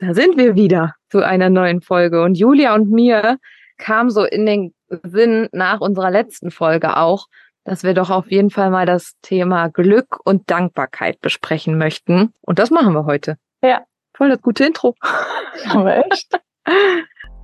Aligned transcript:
Da 0.00 0.14
sind 0.14 0.36
wir 0.36 0.54
wieder 0.54 0.94
zu 1.10 1.26
einer 1.26 1.50
neuen 1.50 1.80
Folge. 1.80 2.22
Und 2.22 2.38
Julia 2.38 2.72
und 2.72 2.88
mir 2.88 3.38
kam 3.78 4.10
so 4.10 4.22
in 4.22 4.46
den 4.46 4.72
Sinn 5.02 5.48
nach 5.50 5.80
unserer 5.80 6.12
letzten 6.12 6.52
Folge 6.52 6.96
auch, 6.96 7.26
dass 7.64 7.82
wir 7.82 7.94
doch 7.94 8.08
auf 8.08 8.30
jeden 8.30 8.50
Fall 8.50 8.70
mal 8.70 8.86
das 8.86 9.14
Thema 9.22 9.66
Glück 9.66 10.20
und 10.24 10.48
Dankbarkeit 10.48 11.20
besprechen 11.20 11.78
möchten. 11.78 12.32
Und 12.42 12.60
das 12.60 12.70
machen 12.70 12.94
wir 12.94 13.06
heute. 13.06 13.38
Ja. 13.60 13.82
Voll 14.16 14.28
das 14.28 14.40
gute 14.40 14.66
Intro. 14.66 14.94
Aber 15.68 16.06
echt? 16.06 16.30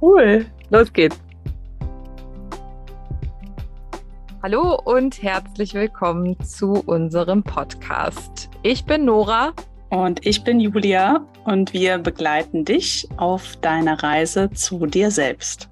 cool. 0.01 0.47
Los 0.71 0.93
geht's. 0.93 1.21
Hallo 4.45 4.79
und 4.85 5.21
herzlich 5.25 5.75
willkommen 5.75 6.39
zu 6.45 6.85
unserem 6.87 7.43
Podcast. 7.43 8.49
Ich 8.63 8.85
bin 8.85 9.07
Nora. 9.07 9.55
Und 9.95 10.27
ich 10.27 10.43
bin 10.43 10.59
Julia 10.59 11.25
und 11.45 11.73
wir 11.73 11.99
begleiten 11.99 12.65
dich 12.65 13.07
auf 13.17 13.55
deiner 13.61 14.03
Reise 14.03 14.51
zu 14.51 14.87
dir 14.87 15.13
selbst. 15.13 15.71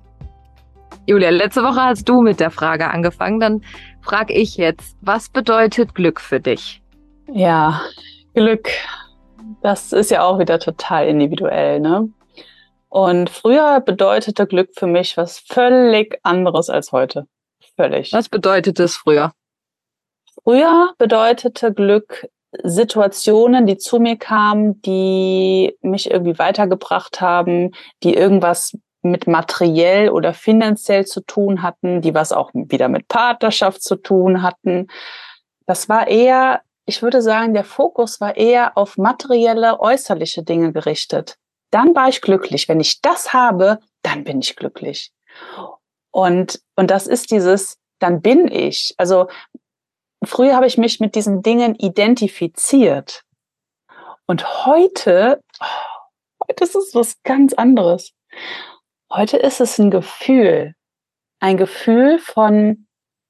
Julia, 1.09 1.31
letzte 1.31 1.65
Woche 1.65 1.81
hast 1.83 2.09
du 2.09 2.23
mit 2.23 2.39
der 2.39 2.53
Frage 2.53 2.89
angefangen. 2.89 3.41
Dann 3.41 3.65
frage 4.01 4.33
ich 4.33 4.57
jetzt, 4.57 4.97
was 5.01 5.29
bedeutet 5.29 5.97
Glück 5.97 6.21
für 6.21 6.39
dich? 6.39 6.81
Ja, 7.33 7.83
Glück, 8.33 8.69
das 9.61 9.93
ist 9.93 10.13
ja 10.13 10.23
auch 10.23 10.39
wieder 10.39 10.61
total 10.61 11.09
individuell, 11.09 11.81
ne? 11.81 12.09
Und 12.91 13.29
früher 13.29 13.81
bedeutete 13.81 14.47
Glück 14.47 14.71
für 14.77 14.87
mich 14.87 15.17
was 15.17 15.41
völlig 15.41 16.21
anderes 16.23 16.71
als 16.71 16.93
heute. 16.93 17.27
Völlig. 17.75 18.13
Was 18.13 18.29
bedeutet 18.29 18.79
es 18.79 18.95
früher? 18.95 19.33
Früher 20.45 20.95
bedeutete 20.97 21.75
Glück 21.75 22.29
Situationen, 22.63 23.67
die 23.67 23.79
zu 23.79 23.99
mir 23.99 24.17
kamen, 24.17 24.81
die 24.83 25.77
mich 25.81 26.11
irgendwie 26.11 26.39
weitergebracht 26.39 27.21
haben, 27.21 27.73
die 28.03 28.15
irgendwas 28.15 28.77
mit 29.03 29.27
materiell 29.27 30.11
oder 30.11 30.33
finanziell 30.33 31.07
zu 31.07 31.21
tun 31.23 31.63
hatten, 31.63 32.03
die 32.03 32.15
was 32.15 32.33
auch 32.33 32.51
wieder 32.55 32.89
mit 32.89 33.09
Partnerschaft 33.09 33.83
zu 33.83 33.97
tun 33.97 34.43
hatten. 34.43 34.87
Das 35.67 35.89
war 35.89 36.07
eher, 36.07 36.63
ich 36.87 37.03
würde 37.03 37.21
sagen, 37.23 37.55
der 37.55 37.65
Fokus 37.65 38.21
war 38.21 38.37
eher 38.37 38.77
auf 38.77 38.99
materielle, 38.99 39.81
äußerliche 39.81 40.43
Dinge 40.43 40.73
gerichtet. 40.73 41.37
Dann 41.71 41.95
war 41.95 42.09
ich 42.09 42.21
glücklich. 42.21 42.69
Wenn 42.69 42.81
ich 42.81 43.01
das 43.01 43.33
habe, 43.33 43.79
dann 44.03 44.25
bin 44.25 44.41
ich 44.41 44.57
glücklich. 44.57 45.13
Und, 46.11 46.61
und 46.77 46.91
das 46.91 47.07
ist 47.07 47.31
dieses, 47.31 47.79
dann 47.99 48.21
bin 48.21 48.47
ich. 48.49 48.95
Also 48.99 49.29
früher 50.29 50.55
habe 50.55 50.67
ich 50.67 50.79
mich 50.79 51.01
mit 51.01 51.15
diesen 51.15 51.43
Dingen 51.43 51.75
identifiziert. 51.75 53.25
Und 54.27 54.67
heute, 54.67 55.43
oh, 55.61 56.47
heute 56.49 56.65
ist 56.65 56.75
es 56.75 56.95
was 56.95 57.23
ganz 57.23 57.53
anderes. 57.55 58.13
Heute 59.11 59.37
ist 59.37 59.61
es 59.61 59.79
ein 59.79 59.91
Gefühl. 59.91 60.75
Ein 61.41 61.57
Gefühl 61.57 62.19
von 62.19 62.87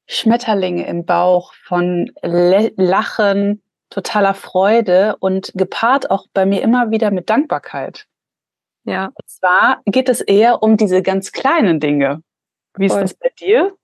Schmetterlinge 0.06 0.86
im 0.86 1.04
Bauch, 1.06 1.54
von 1.54 2.12
Lachen, 2.22 3.62
totaler 3.90 4.34
Freude 4.34 5.16
und 5.20 5.52
gepaart 5.54 6.10
auch 6.10 6.26
bei 6.32 6.46
mir 6.46 6.62
immer 6.62 6.90
wieder 6.90 7.10
mit 7.10 7.30
Dankbarkeit. 7.30 8.06
Ja. 8.84 9.06
Und 9.06 9.28
zwar 9.28 9.80
geht 9.86 10.08
es 10.08 10.20
eher 10.20 10.62
um 10.62 10.76
diese 10.76 11.02
ganz 11.02 11.32
kleinen 11.32 11.80
Dinge. 11.80 12.22
Wie 12.76 12.86
ist 12.86 12.96
das 12.96 13.14
bei 13.14 13.30
dir? 13.38 13.76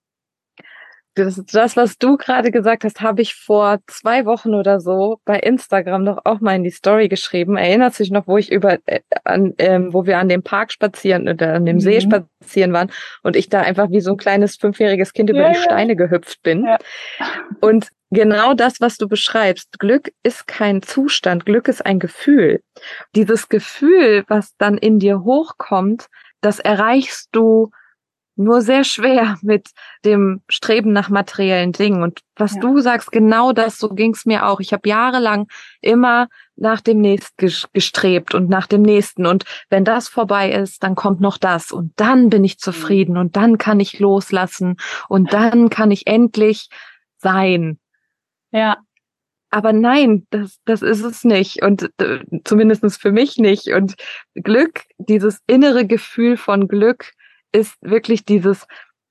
Das, 1.24 1.42
das, 1.44 1.77
was 1.77 1.98
du 1.98 2.16
gerade 2.16 2.50
gesagt 2.50 2.84
hast, 2.84 3.00
habe 3.00 3.22
ich 3.22 3.34
vor 3.34 3.78
zwei 3.86 4.24
Wochen 4.24 4.55
oder 4.55 4.80
so 4.80 5.20
bei 5.24 5.38
Instagram 5.38 6.05
noch 6.05 6.19
auch 6.24 6.41
mal 6.41 6.56
in 6.56 6.64
die 6.64 6.70
Story 6.70 7.08
geschrieben. 7.08 7.56
Erinnert 7.56 7.94
sich 7.94 8.11
noch, 8.11 8.27
wo 8.27 8.38
ich 8.38 8.50
über, 8.50 8.78
äh, 8.86 9.00
an, 9.24 9.55
ähm, 9.58 9.92
wo 9.92 10.06
wir 10.06 10.19
an 10.19 10.28
dem 10.28 10.42
Park 10.42 10.72
spazieren 10.72 11.28
oder 11.28 11.55
an 11.55 11.66
dem 11.66 11.77
mhm. 11.77 11.80
See 11.80 12.00
spazieren 12.00 12.72
waren 12.72 12.91
und 13.22 13.36
ich 13.36 13.48
da 13.48 13.61
einfach 13.61 13.91
wie 13.91 14.00
so 14.00 14.12
ein 14.12 14.16
kleines 14.16 14.56
fünfjähriges 14.56 15.12
Kind 15.12 15.30
über 15.30 15.41
ja, 15.41 15.52
die 15.52 15.58
Steine 15.58 15.96
gehüpft 15.96 16.42
bin. 16.42 16.64
Ja. 16.64 16.78
Und 17.61 17.89
genau 18.11 18.55
das, 18.55 18.80
was 18.80 18.96
du 18.96 19.08
beschreibst, 19.08 19.78
Glück 19.78 20.11
ist 20.23 20.46
kein 20.46 20.83
Zustand, 20.83 21.45
Glück 21.45 21.68
ist 21.68 21.84
ein 21.84 21.98
Gefühl. 21.98 22.62
Dieses 23.14 23.48
Gefühl, 23.48 24.24
was 24.28 24.57
dann 24.57 24.78
in 24.78 24.98
dir 24.98 25.24
hochkommt, 25.24 26.08
das 26.40 26.58
erreichst 26.61 27.28
du 27.33 27.70
nur 28.39 28.63
sehr 28.63 28.85
schwer 28.85 29.37
mit 29.43 29.71
dem 30.05 30.43
Streben 30.49 30.93
nach 30.93 31.09
materiellen 31.09 31.73
Dingen. 31.73 32.03
Und 32.03 32.21
was 32.37 32.55
ja. 32.55 32.61
du 32.61 32.79
sagst, 32.79 33.11
genau 33.11 33.53
das, 33.53 33.79
so 33.79 33.89
ging's 33.89 34.27
mir 34.27 34.47
auch. 34.47 34.61
Ich 34.61 34.73
habe 34.73 34.89
jahrelang 34.89 35.49
immer 35.81 36.29
nach 36.55 36.81
dem 36.81 37.01
nächsten 37.01 37.51
gestrebt 37.73 38.35
und 38.35 38.49
nach 38.49 38.69
dem 38.69 38.83
nächsten. 38.83 39.27
Und 39.27 39.45
wenn 39.71 39.85
das 39.85 40.09
vorbei 40.09 40.53
ist, 40.53 40.83
dann 40.85 40.95
kommt 40.95 41.21
noch 41.21 41.37
das. 41.37 41.73
Und 41.73 41.93
dann 41.97 42.31
bin 42.31 42.45
ich 42.45 42.55
mhm. 42.55 42.61
zufrieden 42.61 43.17
und 43.17 43.37
dann 43.37 43.59
kann 43.59 43.81
ich 43.81 43.99
loslassen 43.99 44.77
und 45.09 45.33
dann 45.33 45.69
kann 45.69 45.91
ich 45.91 46.07
endlich 46.07 46.69
sein. 47.17 47.79
Ja. 48.53 48.79
Aber 49.51 49.73
nein, 49.73 50.27
das, 50.31 50.59
das 50.67 50.83
ist 50.83 51.03
es 51.03 51.25
nicht. 51.25 51.63
Und 51.63 51.91
äh, 52.01 52.20
zumindestens 52.45 52.99
für 52.99 53.13
mich 53.13 53.39
nicht. 53.39 53.73
Und 53.73 53.95
Glück, 54.35 54.83
dieses 54.99 55.41
innere 55.47 55.87
Gefühl 55.87 56.37
von 56.37 56.69
Glück, 56.69 57.13
ist 57.53 57.77
wirklich 57.81 58.25
dieses 58.25 58.67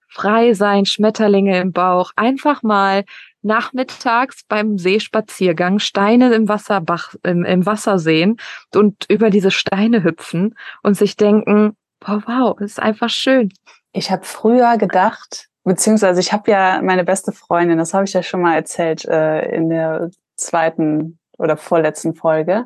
Freisein, 0.10 0.86
Schmetterlinge 0.86 1.60
im 1.60 1.74
Bauch, 1.74 2.12
einfach 2.16 2.64
mal 2.64 3.04
nachmittags 3.42 4.44
beim 4.48 4.78
Seespaziergang 4.78 5.80
Steine 5.80 6.34
im 6.34 6.50
Wasserbach, 6.50 7.14
im, 7.24 7.46
im 7.46 7.66
Wasser 7.66 8.00
sehen 8.00 8.38
und 8.76 9.06
über 9.10 9.30
diese 9.30 9.52
Steine 9.52 10.04
hüpfen 10.04 10.56
und 10.84 10.96
sich 10.96 11.18
denken, 11.18 11.76
wow, 12.02 12.24
wow, 12.26 12.60
ist 12.60 12.80
einfach 12.80 13.10
schön. 13.10 13.52
Ich 13.94 14.12
habe 14.12 14.24
früher 14.24 14.78
gedacht, 14.78 15.48
beziehungsweise 15.64 16.20
ich 16.20 16.34
habe 16.34 16.52
ja 16.52 16.82
meine 16.82 17.04
beste 17.04 17.32
Freundin, 17.32 17.78
das 17.78 17.94
habe 17.94 18.06
ich 18.06 18.14
ja 18.14 18.24
schon 18.24 18.42
mal 18.42 18.56
erzählt 18.56 19.06
äh, 19.06 19.50
in 19.56 19.70
der 19.70 20.10
zweiten 20.36 21.20
oder 21.38 21.58
vorletzten 21.58 22.16
Folge. 22.16 22.66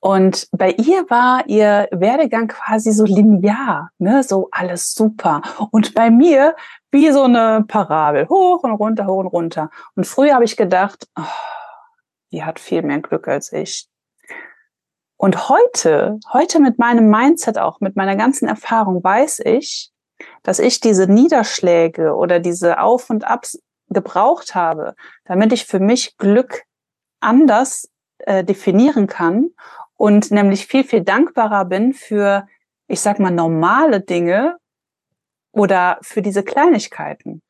Und 0.00 0.48
bei 0.52 0.72
ihr 0.72 1.08
war 1.10 1.46
ihr 1.46 1.86
Werdegang 1.92 2.48
quasi 2.48 2.90
so 2.90 3.04
linear, 3.04 3.90
ne, 3.98 4.22
so 4.22 4.48
alles 4.50 4.94
super. 4.94 5.42
Und 5.70 5.94
bei 5.94 6.10
mir 6.10 6.56
wie 6.90 7.10
so 7.12 7.24
eine 7.24 7.64
Parabel, 7.68 8.28
hoch 8.28 8.62
und 8.62 8.72
runter, 8.72 9.06
hoch 9.06 9.18
und 9.18 9.26
runter. 9.26 9.70
Und 9.94 10.06
früher 10.06 10.34
habe 10.34 10.44
ich 10.44 10.56
gedacht, 10.56 11.06
oh, 11.16 11.22
die 12.32 12.42
hat 12.42 12.58
viel 12.58 12.82
mehr 12.82 13.00
Glück 13.00 13.28
als 13.28 13.52
ich. 13.52 13.88
Und 15.18 15.50
heute, 15.50 16.18
heute 16.32 16.60
mit 16.60 16.78
meinem 16.78 17.10
Mindset 17.10 17.58
auch, 17.58 17.80
mit 17.80 17.94
meiner 17.94 18.16
ganzen 18.16 18.48
Erfahrung 18.48 19.04
weiß 19.04 19.40
ich, 19.40 19.90
dass 20.42 20.58
ich 20.58 20.80
diese 20.80 21.06
Niederschläge 21.06 22.14
oder 22.14 22.40
diese 22.40 22.80
Auf 22.80 23.10
und 23.10 23.24
Abs 23.24 23.62
gebraucht 23.90 24.54
habe, 24.54 24.94
damit 25.24 25.52
ich 25.52 25.66
für 25.66 25.78
mich 25.78 26.16
Glück 26.16 26.62
anders 27.20 27.90
äh, 28.20 28.42
definieren 28.42 29.06
kann 29.06 29.50
und 30.00 30.30
nämlich 30.30 30.66
viel, 30.66 30.82
viel 30.82 31.02
dankbarer 31.02 31.66
bin 31.66 31.92
für, 31.92 32.46
ich 32.86 33.02
sag 33.02 33.18
mal, 33.18 33.30
normale 33.30 34.00
Dinge 34.00 34.56
oder 35.52 35.98
für 36.00 36.22
diese 36.22 36.42
Kleinigkeiten. 36.42 37.42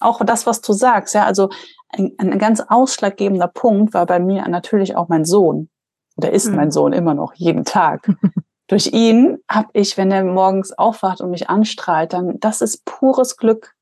Auch 0.00 0.22
das, 0.22 0.44
was 0.44 0.60
du 0.60 0.74
sagst, 0.74 1.14
ja, 1.14 1.24
also 1.24 1.48
ein, 1.88 2.12
ein 2.18 2.38
ganz 2.38 2.60
ausschlaggebender 2.60 3.48
Punkt 3.48 3.94
war 3.94 4.04
bei 4.04 4.18
mir 4.18 4.46
natürlich 4.48 4.96
auch 4.96 5.08
mein 5.08 5.24
Sohn. 5.24 5.70
Oder 6.18 6.30
ist 6.30 6.50
mhm. 6.50 6.56
mein 6.56 6.70
Sohn 6.70 6.92
immer 6.92 7.14
noch, 7.14 7.32
jeden 7.36 7.64
Tag. 7.64 8.06
Durch 8.66 8.92
ihn 8.92 9.38
habe 9.48 9.70
ich, 9.72 9.96
wenn 9.96 10.12
er 10.12 10.24
morgens 10.24 10.72
aufwacht 10.72 11.22
und 11.22 11.30
mich 11.30 11.48
anstrahlt, 11.48 12.12
dann 12.12 12.38
das 12.38 12.60
ist 12.60 12.84
pures 12.84 13.38
Glück. 13.38 13.72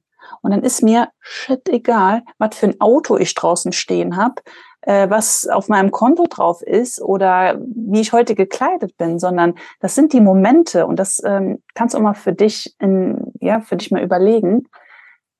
Und 0.43 0.53
dann 0.53 0.63
ist 0.63 0.81
mir 0.81 1.09
shit 1.19 1.69
egal, 1.69 2.23
was 2.39 2.57
für 2.57 2.67
ein 2.67 2.81
Auto 2.81 3.17
ich 3.17 3.35
draußen 3.35 3.73
stehen 3.73 4.17
habe, 4.17 4.43
was 4.87 5.47
auf 5.47 5.69
meinem 5.69 5.91
Konto 5.91 6.27
drauf 6.29 6.63
ist 6.63 7.01
oder 7.01 7.61
wie 7.61 8.01
ich 8.01 8.13
heute 8.13 8.35
gekleidet 8.35 8.97
bin, 8.97 9.19
sondern 9.19 9.55
das 9.81 9.95
sind 9.95 10.13
die 10.13 10.21
Momente 10.21 10.87
und 10.87 10.99
das 10.99 11.23
ähm, 11.25 11.63
kannst 11.75 11.95
du 11.95 11.99
auch 11.99 12.03
mal 12.03 12.15
für 12.15 12.33
dich 12.33 12.75
in, 12.81 13.33
ja, 13.41 13.61
für 13.61 13.77
dich 13.77 13.91
mal 13.91 14.03
überlegen. 14.03 14.65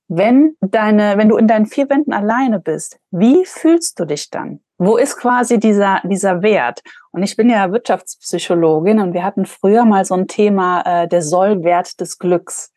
Wenn 0.09 0.57
deine, 0.61 1.17
wenn 1.17 1.29
du 1.29 1.37
in 1.37 1.49
deinen 1.49 1.67
vier 1.67 1.89
Wänden 1.89 2.13
alleine 2.13 2.61
bist, 2.61 2.99
wie 3.11 3.45
fühlst 3.45 3.99
du 3.99 4.05
dich 4.05 4.31
dann? 4.31 4.61
Wo 4.79 4.97
ist 4.97 5.17
quasi 5.17 5.59
dieser, 5.59 6.01
dieser 6.05 6.43
Wert? 6.43 6.83
Und 7.13 7.23
ich 7.23 7.37
bin 7.37 7.49
ja 7.49 7.73
Wirtschaftspsychologin 7.73 9.01
und 9.01 9.15
wir 9.15 9.25
hatten 9.25 9.47
früher 9.47 9.85
mal 9.85 10.05
so 10.05 10.15
ein 10.15 10.29
Thema, 10.29 10.83
äh, 10.83 11.09
der 11.09 11.23
Sollwert 11.23 12.01
des 12.01 12.19
Glücks. 12.19 12.73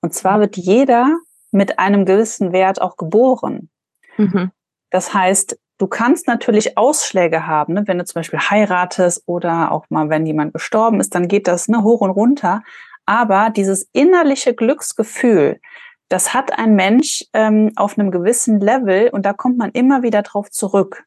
Und 0.00 0.14
zwar 0.14 0.38
wird 0.38 0.56
jeder 0.56 1.18
mit 1.50 1.78
einem 1.78 2.04
gewissen 2.04 2.52
Wert 2.52 2.80
auch 2.80 2.96
geboren. 2.96 3.70
Mhm. 4.16 4.50
Das 4.90 5.14
heißt, 5.14 5.58
Du 5.78 5.86
kannst 5.86 6.26
natürlich 6.26 6.78
Ausschläge 6.78 7.46
haben, 7.46 7.74
ne? 7.74 7.82
wenn 7.86 7.98
du 7.98 8.04
zum 8.04 8.20
Beispiel 8.20 8.40
heiratest 8.40 9.22
oder 9.26 9.72
auch 9.72 9.84
mal, 9.90 10.08
wenn 10.08 10.24
jemand 10.24 10.54
gestorben 10.54 11.00
ist, 11.00 11.14
dann 11.14 11.28
geht 11.28 11.46
das 11.46 11.68
ne, 11.68 11.82
hoch 11.82 12.00
und 12.00 12.10
runter. 12.10 12.62
Aber 13.04 13.50
dieses 13.50 13.88
innerliche 13.92 14.54
Glücksgefühl, 14.54 15.60
das 16.08 16.32
hat 16.32 16.58
ein 16.58 16.74
Mensch 16.76 17.24
ähm, 17.34 17.72
auf 17.76 17.98
einem 17.98 18.10
gewissen 18.10 18.60
Level 18.60 19.10
und 19.10 19.26
da 19.26 19.32
kommt 19.32 19.58
man 19.58 19.70
immer 19.72 20.02
wieder 20.02 20.22
drauf 20.22 20.50
zurück. 20.50 21.04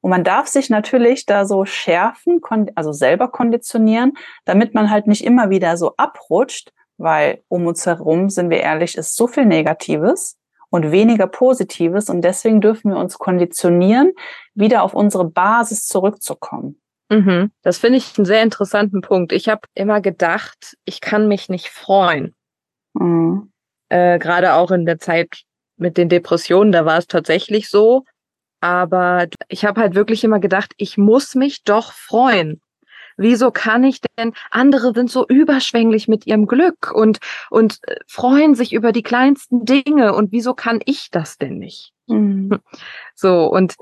Und 0.00 0.10
man 0.10 0.24
darf 0.24 0.46
sich 0.48 0.68
natürlich 0.68 1.26
da 1.26 1.46
so 1.46 1.64
schärfen, 1.64 2.40
also 2.74 2.92
selber 2.92 3.28
konditionieren, 3.28 4.14
damit 4.44 4.74
man 4.74 4.90
halt 4.90 5.06
nicht 5.06 5.24
immer 5.24 5.50
wieder 5.50 5.76
so 5.76 5.94
abrutscht, 5.96 6.72
weil 6.98 7.42
um 7.48 7.66
uns 7.66 7.86
herum, 7.86 8.30
sind 8.30 8.50
wir 8.50 8.60
ehrlich, 8.60 8.96
ist 8.96 9.16
so 9.16 9.26
viel 9.26 9.46
Negatives 9.46 10.36
und 10.76 10.92
weniger 10.92 11.26
Positives. 11.26 12.08
Und 12.08 12.22
deswegen 12.22 12.60
dürfen 12.60 12.92
wir 12.92 12.98
uns 12.98 13.18
konditionieren, 13.18 14.12
wieder 14.54 14.82
auf 14.82 14.94
unsere 14.94 15.24
Basis 15.24 15.86
zurückzukommen. 15.86 16.80
Mhm. 17.08 17.50
Das 17.62 17.78
finde 17.78 17.98
ich 17.98 18.16
einen 18.16 18.24
sehr 18.24 18.42
interessanten 18.42 19.00
Punkt. 19.00 19.32
Ich 19.32 19.48
habe 19.48 19.62
immer 19.74 20.00
gedacht, 20.00 20.76
ich 20.84 21.00
kann 21.00 21.28
mich 21.28 21.48
nicht 21.48 21.68
freuen. 21.68 22.34
Mhm. 22.94 23.50
Äh, 23.88 24.18
Gerade 24.18 24.54
auch 24.54 24.70
in 24.70 24.86
der 24.86 24.98
Zeit 24.98 25.42
mit 25.76 25.96
den 25.96 26.08
Depressionen, 26.08 26.72
da 26.72 26.84
war 26.84 26.98
es 26.98 27.06
tatsächlich 27.06 27.68
so. 27.68 28.04
Aber 28.60 29.26
ich 29.48 29.64
habe 29.64 29.80
halt 29.80 29.94
wirklich 29.94 30.24
immer 30.24 30.40
gedacht, 30.40 30.72
ich 30.76 30.96
muss 30.96 31.34
mich 31.34 31.62
doch 31.62 31.92
freuen. 31.92 32.60
Wieso 33.16 33.50
kann 33.50 33.82
ich 33.84 34.00
denn, 34.18 34.32
andere 34.50 34.92
sind 34.94 35.10
so 35.10 35.26
überschwänglich 35.26 36.06
mit 36.06 36.26
ihrem 36.26 36.46
Glück 36.46 36.92
und, 36.92 37.18
und 37.50 37.78
äh, 37.82 37.96
freuen 38.06 38.54
sich 38.54 38.72
über 38.72 38.92
die 38.92 39.02
kleinsten 39.02 39.64
Dinge 39.64 40.14
und 40.14 40.32
wieso 40.32 40.54
kann 40.54 40.80
ich 40.84 41.10
das 41.10 41.38
denn 41.38 41.58
nicht? 41.58 41.92
Mhm. 42.06 42.58
So, 43.14 43.46
und 43.46 43.76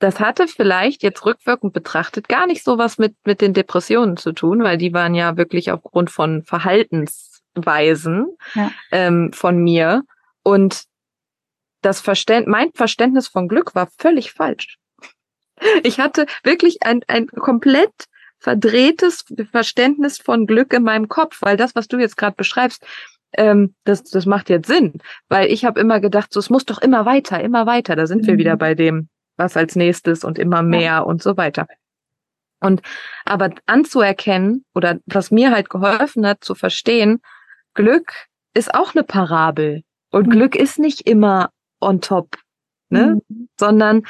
das 0.00 0.20
hatte 0.20 0.46
vielleicht 0.46 1.02
jetzt 1.02 1.24
rückwirkend 1.24 1.72
betrachtet 1.72 2.28
gar 2.28 2.46
nicht 2.46 2.62
so 2.62 2.78
was 2.78 2.98
mit, 2.98 3.16
mit 3.24 3.40
den 3.40 3.52
Depressionen 3.52 4.16
zu 4.16 4.32
tun, 4.32 4.62
weil 4.62 4.78
die 4.78 4.92
waren 4.92 5.14
ja 5.14 5.36
wirklich 5.36 5.72
aufgrund 5.72 6.10
von 6.10 6.44
Verhaltensweisen 6.44 8.36
ja. 8.54 8.70
ähm, 8.92 9.32
von 9.32 9.58
mir. 9.58 10.02
Und 10.42 10.84
das 11.82 12.00
Verständ 12.00 12.46
mein 12.46 12.72
Verständnis 12.72 13.28
von 13.28 13.48
Glück 13.48 13.74
war 13.74 13.88
völlig 13.98 14.32
falsch. 14.32 14.78
Ich 15.82 15.98
hatte 15.98 16.26
wirklich 16.44 16.84
ein, 16.84 17.00
ein 17.08 17.26
komplett 17.26 18.04
verdrehtes 18.38 19.24
Verständnis 19.50 20.18
von 20.18 20.46
Glück 20.46 20.72
in 20.72 20.82
meinem 20.82 21.08
Kopf, 21.08 21.42
weil 21.42 21.56
das, 21.56 21.74
was 21.74 21.88
du 21.88 21.98
jetzt 21.98 22.16
gerade 22.16 22.36
beschreibst, 22.36 22.84
ähm, 23.32 23.74
das, 23.84 24.04
das 24.04 24.26
macht 24.26 24.48
jetzt 24.48 24.68
Sinn. 24.68 24.94
Weil 25.28 25.50
ich 25.50 25.64
habe 25.64 25.80
immer 25.80 26.00
gedacht, 26.00 26.32
so, 26.32 26.40
es 26.40 26.50
muss 26.50 26.64
doch 26.64 26.78
immer 26.78 27.04
weiter, 27.04 27.40
immer 27.40 27.66
weiter. 27.66 27.96
Da 27.96 28.06
sind 28.06 28.22
mhm. 28.22 28.26
wir 28.26 28.38
wieder 28.38 28.56
bei 28.56 28.74
dem, 28.74 29.08
was 29.36 29.56
als 29.56 29.76
nächstes 29.76 30.24
und 30.24 30.38
immer 30.38 30.62
mehr 30.62 30.80
ja. 30.80 30.98
und 31.00 31.22
so 31.22 31.36
weiter. 31.36 31.66
Und 32.60 32.82
aber 33.24 33.50
anzuerkennen 33.66 34.64
oder 34.74 34.98
was 35.06 35.30
mir 35.30 35.52
halt 35.52 35.70
geholfen 35.70 36.26
hat 36.26 36.42
zu 36.42 36.54
verstehen, 36.54 37.20
Glück 37.74 38.12
ist 38.54 38.74
auch 38.74 38.94
eine 38.94 39.04
Parabel. 39.04 39.82
Und 40.10 40.26
mhm. 40.26 40.30
Glück 40.30 40.56
ist 40.56 40.78
nicht 40.78 41.02
immer 41.02 41.50
on 41.80 42.00
top, 42.00 42.36
ne? 42.88 43.20
Mhm. 43.28 43.48
Sondern 43.58 44.02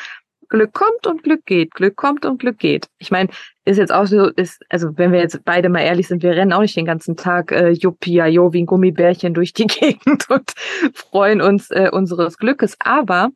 Glück 0.49 0.73
kommt 0.73 1.07
und 1.07 1.23
Glück 1.23 1.45
geht, 1.47 1.73
Glück 1.73 1.97
kommt 1.97 2.25
und 2.25 2.39
Glück 2.39 2.59
geht. 2.59 2.89
Ich 2.99 3.11
meine, 3.11 3.29
ist 3.65 3.77
jetzt 3.77 3.93
auch 3.93 4.07
so, 4.07 4.29
ist, 4.29 4.63
also 4.69 4.97
wenn 4.97 5.13
wir 5.13 5.21
jetzt 5.21 5.45
beide 5.45 5.69
mal 5.69 5.81
ehrlich 5.81 6.09
sind, 6.09 6.23
wir 6.23 6.33
rennen 6.33 6.53
auch 6.53 6.61
nicht 6.61 6.77
den 6.77 6.87
ganzen 6.87 7.17
Tag 7.17 7.53
äh, 7.53 7.71
Juppia, 7.71 8.27
jo, 8.27 8.53
wie 8.53 8.63
ein 8.63 8.67
Gummibärchen 8.67 9.35
durch 9.35 9.53
die 9.53 9.67
Gegend 9.67 10.29
und 10.31 10.53
freuen 10.95 11.41
uns 11.41 11.71
äh, 11.71 11.91
unseres 11.93 12.39
Glückes. 12.39 12.77
Aber 12.81 13.31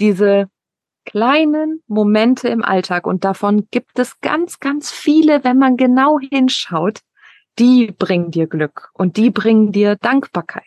diese 0.00 0.48
kleinen 1.04 1.82
Momente 1.86 2.48
im 2.48 2.62
Alltag, 2.62 3.06
und 3.06 3.24
davon 3.24 3.68
gibt 3.70 3.98
es 3.98 4.20
ganz, 4.20 4.60
ganz 4.60 4.90
viele, 4.90 5.44
wenn 5.44 5.58
man 5.58 5.76
genau 5.76 6.18
hinschaut, 6.18 7.00
die 7.58 7.92
bringen 7.98 8.30
dir 8.30 8.46
Glück 8.46 8.90
und 8.94 9.16
die 9.16 9.30
bringen 9.30 9.72
dir 9.72 9.96
Dankbarkeit. 9.96 10.64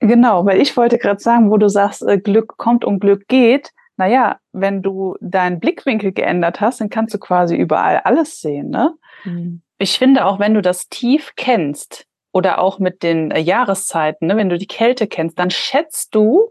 Genau, 0.00 0.44
weil 0.44 0.60
ich 0.60 0.76
wollte 0.76 0.98
gerade 0.98 1.20
sagen, 1.20 1.50
wo 1.50 1.56
du 1.56 1.68
sagst, 1.68 2.02
äh, 2.02 2.18
Glück 2.18 2.56
kommt 2.56 2.84
und 2.84 3.00
Glück 3.00 3.26
geht. 3.26 3.70
Naja, 3.96 4.38
wenn 4.52 4.82
du 4.82 5.16
deinen 5.20 5.60
Blickwinkel 5.60 6.12
geändert 6.12 6.60
hast, 6.60 6.80
dann 6.80 6.90
kannst 6.90 7.14
du 7.14 7.18
quasi 7.18 7.56
überall 7.56 7.98
alles 7.98 8.40
sehen. 8.40 8.70
Ne? 8.70 8.94
Mhm. 9.24 9.62
Ich 9.78 9.98
finde 9.98 10.26
auch, 10.26 10.38
wenn 10.38 10.54
du 10.54 10.62
das 10.62 10.88
tief 10.88 11.32
kennst 11.36 12.06
oder 12.32 12.58
auch 12.58 12.78
mit 12.78 13.02
den 13.02 13.30
äh, 13.30 13.38
Jahreszeiten, 13.38 14.26
ne, 14.26 14.36
wenn 14.36 14.48
du 14.48 14.58
die 14.58 14.66
Kälte 14.66 15.06
kennst, 15.06 15.38
dann 15.38 15.50
schätzt 15.50 16.14
du 16.14 16.50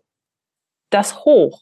das 0.89 1.25
hoch. 1.25 1.61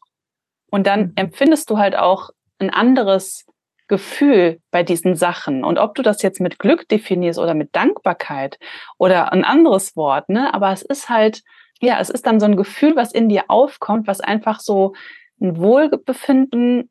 Und 0.69 0.86
dann 0.88 1.01
mhm. 1.01 1.13
empfindest 1.16 1.69
du 1.69 1.78
halt 1.78 1.95
auch 1.95 2.30
ein 2.60 2.69
anderes 2.69 3.45
Gefühl 3.88 4.62
bei 4.72 4.84
diesen 4.84 5.16
Sachen. 5.16 5.63
Und 5.63 5.77
ob 5.77 5.95
du 5.95 6.01
das 6.01 6.22
jetzt 6.22 6.39
mit 6.39 6.60
Glück 6.60 6.88
definierst 6.88 7.39
oder 7.39 7.54
mit 7.54 7.75
Dankbarkeit 7.75 8.57
oder 8.98 9.34
ein 9.34 9.44
anderes 9.44 9.98
Wort, 9.98 10.30
ne? 10.30 10.54
Aber 10.54 10.72
es 10.72 10.81
ist 10.81 11.10
halt, 11.10 11.44
ja, 11.81 12.00
es 12.00 12.10
ist 12.10 12.25
dann 12.25 12.39
so 12.39 12.45
ein 12.45 12.56
Gefühl, 12.56 12.95
was 12.95 13.12
in 13.12 13.27
dir 13.27 13.45
aufkommt, 13.50 14.07
was 14.07 14.22
einfach 14.22 14.62
so 14.62 14.94
ein 15.42 15.58
Wohlbefinden 15.58 16.90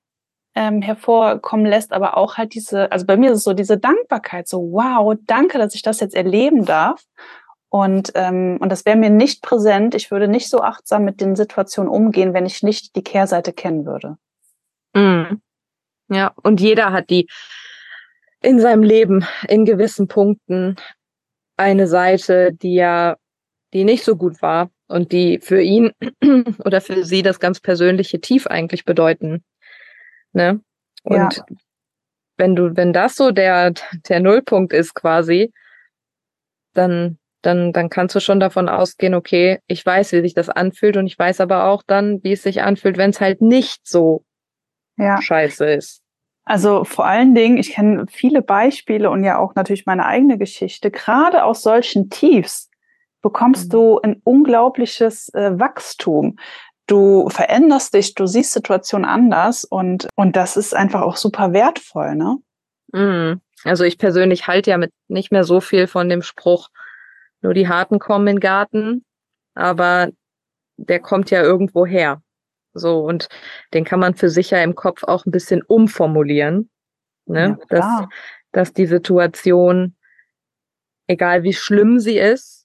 ähm, 0.55 0.83
hervorkommen 0.83 1.67
lässt, 1.67 1.93
aber 1.93 2.17
auch 2.17 2.37
halt 2.37 2.55
diese, 2.55 2.91
also 2.91 3.07
bei 3.07 3.17
mir 3.17 3.31
ist 3.31 3.39
es 3.39 3.45
so 3.45 3.53
diese 3.53 3.79
Dankbarkeit, 3.79 4.49
so 4.49 4.61
wow, 4.73 5.15
danke, 5.23 5.59
dass 5.59 5.75
ich 5.75 5.83
das 5.83 6.01
jetzt 6.01 6.15
erleben 6.15 6.65
darf. 6.65 7.05
Und, 7.69 8.11
ähm, 8.17 8.59
und 8.61 8.71
das 8.71 8.85
wäre 8.85 8.97
mir 8.97 9.11
nicht 9.11 9.43
präsent. 9.43 9.95
Ich 9.95 10.11
würde 10.11 10.27
nicht 10.27 10.51
so 10.51 10.61
achtsam 10.61 11.05
mit 11.05 11.21
den 11.21 11.37
Situationen 11.37 11.89
umgehen, 11.89 12.35
wenn 12.35 12.45
ich 12.45 12.65
nicht 12.65 12.97
die 12.97 13.05
Kehrseite 13.05 13.53
kennen 13.53 13.87
würde. 13.87 14.19
Mhm. 14.93 15.41
Ja, 16.09 16.33
und 16.43 16.61
jeder 16.61 16.93
hat 16.93 17.11
die 17.11 17.29
in 18.43 18.59
seinem 18.59 18.83
Leben 18.83 19.25
in 19.47 19.65
gewissen 19.65 20.09
Punkten 20.09 20.77
eine 21.57 21.87
Seite, 21.87 22.53
die 22.53 22.75
ja, 22.75 23.17
die 23.73 23.85
nicht 23.85 24.05
so 24.05 24.17
gut 24.17 24.43
war 24.43 24.71
und 24.91 25.13
die 25.13 25.39
für 25.39 25.63
ihn 25.63 25.93
oder 26.65 26.81
für 26.81 27.05
sie 27.05 27.23
das 27.23 27.41
ganz 27.41 27.61
persönliche 27.61 28.21
Tief 28.21 28.47
eigentlich 28.47 28.85
bedeuten. 28.85 29.45
Ne? 30.33 30.61
Und 31.03 31.37
ja. 31.37 31.45
wenn 32.37 32.57
du, 32.57 32.77
wenn 32.77 32.93
das 32.93 33.15
so 33.17 33.31
der, 33.31 33.73
der 34.09 34.21
Nullpunkt 34.21 34.73
ist 34.73 34.95
quasi, 34.95 35.53
dann, 36.75 37.19
dann, 37.43 37.73
dann 37.73 37.89
kannst 37.89 38.15
du 38.15 38.21
schon 38.21 38.41
davon 38.41 38.69
ausgehen, 38.69 39.15
okay, 39.15 39.61
ich 39.67 39.85
weiß, 39.85 40.13
wie 40.13 40.21
sich 40.21 40.35
das 40.35 40.49
anfühlt 40.49 40.97
und 40.97 41.07
ich 41.07 41.19
weiß 41.19 41.41
aber 41.41 41.65
auch 41.65 41.83
dann, 41.87 42.23
wie 42.23 42.33
es 42.33 42.43
sich 42.43 42.63
anfühlt, 42.63 42.99
wenn 42.99 43.11
es 43.11 43.21
halt 43.21 43.41
nicht 43.41 43.87
so 43.87 44.25
ja. 44.97 45.21
scheiße 45.23 45.67
ist. 45.67 46.03
Also 46.45 46.85
vor 46.85 47.07
allen 47.07 47.35
Dingen, 47.35 47.59
ich 47.59 47.73
kenne 47.73 48.07
viele 48.09 48.43
Beispiele 48.43 49.11
und 49.11 49.23
ja 49.23 49.39
auch 49.39 49.55
natürlich 49.55 49.87
meine 49.87 50.05
eigene 50.05 50.37
Geschichte, 50.37 50.91
gerade 50.91 51.45
aus 51.45 51.63
solchen 51.63 52.11
Tiefs, 52.11 52.70
bekommst 53.23 53.67
mhm. 53.67 53.71
du 53.71 54.01
ein 54.01 54.21
unglaubliches 54.25 55.33
äh, 55.35 55.59
Wachstum. 55.59 56.39
Du 56.87 57.29
veränderst 57.29 57.95
dich, 57.95 58.15
du 58.15 58.27
siehst 58.27 58.53
Situationen 58.53 59.09
anders 59.09 59.65
und, 59.65 60.09
und 60.17 60.37
das 60.37 60.57
ist 60.57 60.75
einfach 60.75 61.03
auch 61.03 61.17
super 61.17 61.53
wertvoll, 61.53 62.17
ne? 62.17 62.39
Mhm. 62.93 63.41
Also 63.65 63.85
ich 63.85 63.99
persönlich 63.99 64.47
halte 64.47 64.71
ja 64.71 64.79
mit 64.79 64.93
nicht 65.09 65.31
mehr 65.31 65.45
so 65.45 65.61
viel 65.61 65.87
von 65.87 66.09
dem 66.09 66.23
Spruch, 66.23 66.69
nur 67.43 67.55
die 67.55 67.69
Harten 67.69 67.99
kommen 67.99 68.27
in 68.27 68.37
den 68.37 68.41
Garten, 68.41 69.05
aber 69.55 70.09
der 70.77 71.01
kommt 71.01 71.31
ja 71.31 71.43
irgendwo 71.43 71.87
her. 71.87 72.23
So, 72.73 73.01
und 73.01 73.29
den 73.75 73.85
kann 73.85 74.01
man 74.01 74.15
für 74.15 74.31
sich 74.31 74.51
ja 74.51 74.63
im 74.63 74.75
Kopf 74.75 75.05
auch 75.05 75.27
ein 75.27 75.31
bisschen 75.31 75.63
umformulieren. 75.63 76.71
Ne? 77.27 77.59
Ja, 77.59 77.67
dass, 77.69 78.09
dass 78.53 78.73
die 78.73 78.87
Situation, 78.87 79.97
egal 81.07 81.43
wie 81.43 81.53
schlimm 81.53 81.99
sie 81.99 82.19
ist, 82.19 82.60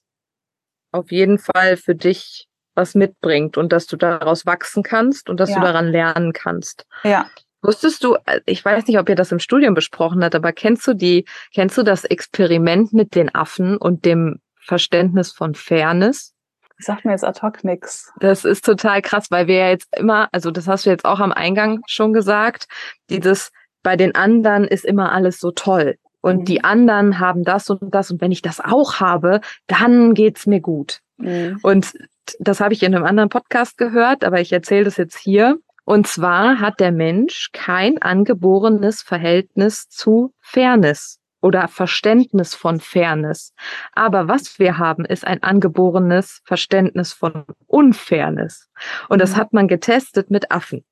auf 0.92 1.10
jeden 1.10 1.38
Fall 1.38 1.76
für 1.76 1.94
dich 1.94 2.48
was 2.74 2.94
mitbringt 2.94 3.56
und 3.56 3.72
dass 3.72 3.86
du 3.86 3.96
daraus 3.96 4.46
wachsen 4.46 4.82
kannst 4.82 5.30
und 5.30 5.40
dass 5.40 5.50
ja. 5.50 5.56
du 5.56 5.62
daran 5.62 5.86
lernen 5.86 6.32
kannst. 6.32 6.86
Ja. 7.04 7.26
Wusstest 7.62 8.04
du, 8.04 8.16
äh, 8.26 8.40
ich 8.44 8.64
weiß 8.64 8.86
nicht, 8.86 8.98
ob 8.98 9.08
ihr 9.08 9.14
das 9.14 9.32
im 9.32 9.38
Studium 9.38 9.74
besprochen 9.74 10.22
habt, 10.22 10.34
aber 10.34 10.52
kennst 10.52 10.86
du 10.86 10.94
die, 10.94 11.24
kennst 11.54 11.76
du 11.78 11.82
das 11.82 12.04
Experiment 12.04 12.92
mit 12.92 13.14
den 13.14 13.34
Affen 13.34 13.76
und 13.76 14.04
dem 14.04 14.40
Verständnis 14.60 15.32
von 15.32 15.54
Fairness? 15.54 16.34
Sagt 16.78 17.06
mir 17.06 17.12
jetzt 17.12 17.24
ad 17.24 17.40
hoc 17.40 17.64
nix. 17.64 18.12
Das 18.20 18.44
ist 18.44 18.64
total 18.64 19.00
krass, 19.00 19.30
weil 19.30 19.46
wir 19.46 19.56
ja 19.56 19.68
jetzt 19.70 19.88
immer, 19.96 20.28
also 20.32 20.50
das 20.50 20.68
hast 20.68 20.84
du 20.84 20.90
jetzt 20.90 21.06
auch 21.06 21.20
am 21.20 21.32
Eingang 21.32 21.80
schon 21.86 22.12
gesagt, 22.12 22.66
dieses 23.08 23.50
bei 23.82 23.96
den 23.96 24.14
anderen 24.14 24.64
ist 24.64 24.84
immer 24.84 25.12
alles 25.12 25.38
so 25.38 25.52
toll 25.52 25.96
und 26.26 26.40
mhm. 26.40 26.44
die 26.44 26.64
anderen 26.64 27.20
haben 27.20 27.44
das 27.44 27.70
und 27.70 27.94
das 27.94 28.10
und 28.10 28.20
wenn 28.20 28.32
ich 28.32 28.42
das 28.42 28.58
auch 28.60 28.98
habe, 28.98 29.40
dann 29.68 30.12
geht's 30.12 30.44
mir 30.44 30.60
gut. 30.60 30.98
Mhm. 31.18 31.60
Und 31.62 31.92
das 32.40 32.58
habe 32.58 32.74
ich 32.74 32.82
in 32.82 32.92
einem 32.92 33.04
anderen 33.04 33.28
Podcast 33.28 33.78
gehört, 33.78 34.24
aber 34.24 34.40
ich 34.40 34.52
erzähle 34.52 34.86
das 34.86 34.96
jetzt 34.96 35.16
hier. 35.16 35.56
Und 35.84 36.08
zwar 36.08 36.58
hat 36.58 36.80
der 36.80 36.90
Mensch 36.90 37.50
kein 37.52 38.02
angeborenes 38.02 39.02
Verhältnis 39.02 39.88
zu 39.88 40.34
Fairness 40.40 41.20
oder 41.42 41.68
Verständnis 41.68 42.56
von 42.56 42.80
Fairness. 42.80 43.52
Aber 43.92 44.26
was 44.26 44.58
wir 44.58 44.78
haben, 44.78 45.04
ist 45.04 45.24
ein 45.24 45.44
angeborenes 45.44 46.40
Verständnis 46.44 47.12
von 47.12 47.44
Unfairness. 47.68 48.68
Und 49.08 49.20
das 49.20 49.34
mhm. 49.34 49.36
hat 49.36 49.52
man 49.52 49.68
getestet 49.68 50.28
mit 50.28 50.50
Affen. 50.50 50.84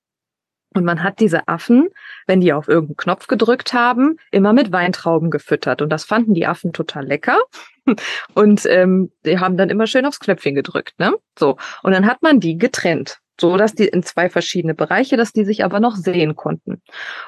Und 0.75 0.85
man 0.85 1.02
hat 1.02 1.21
diese 1.21 1.47
Affen, 1.47 1.88
wenn 2.26 2.40
die 2.40 2.52
auf 2.52 2.69
irgendeinen 2.69 2.97
Knopf 2.97 3.28
gedrückt 3.28 3.73
haben, 3.73 4.16
immer 4.33 4.52
mit 4.52 4.73
Weintrauben 4.73 5.31
gefüttert. 5.31 5.81
Und 5.81 5.90
das 5.90 6.04
fanden 6.04 6.35
die 6.35 6.47
Affen 6.47 6.73
total 6.73 7.07
lecker. 7.07 7.38
Und 8.35 8.66
ähm, 8.66 9.12
die 9.25 9.38
haben 9.38 9.57
dann 9.57 9.71
immer 9.71 9.87
schön 9.87 10.04
aufs 10.04 10.21
Knöpfchen 10.21 10.54
gedrückt, 10.54 10.99
ne? 10.99 11.14
So. 11.38 11.57
Und 11.83 11.93
dann 11.93 12.07
hat 12.07 12.23
man 12.23 12.40
die 12.40 12.59
getrennt. 12.59 13.19
so 13.40 13.57
dass 13.57 13.75
die 13.75 13.87
in 13.87 14.02
zwei 14.02 14.28
verschiedene 14.28 14.75
Bereiche, 14.75 15.16
dass 15.16 15.33
die 15.33 15.45
sich 15.45 15.64
aber 15.64 15.81
noch 15.81 15.97
sehen 15.97 16.37
konnten. 16.37 16.83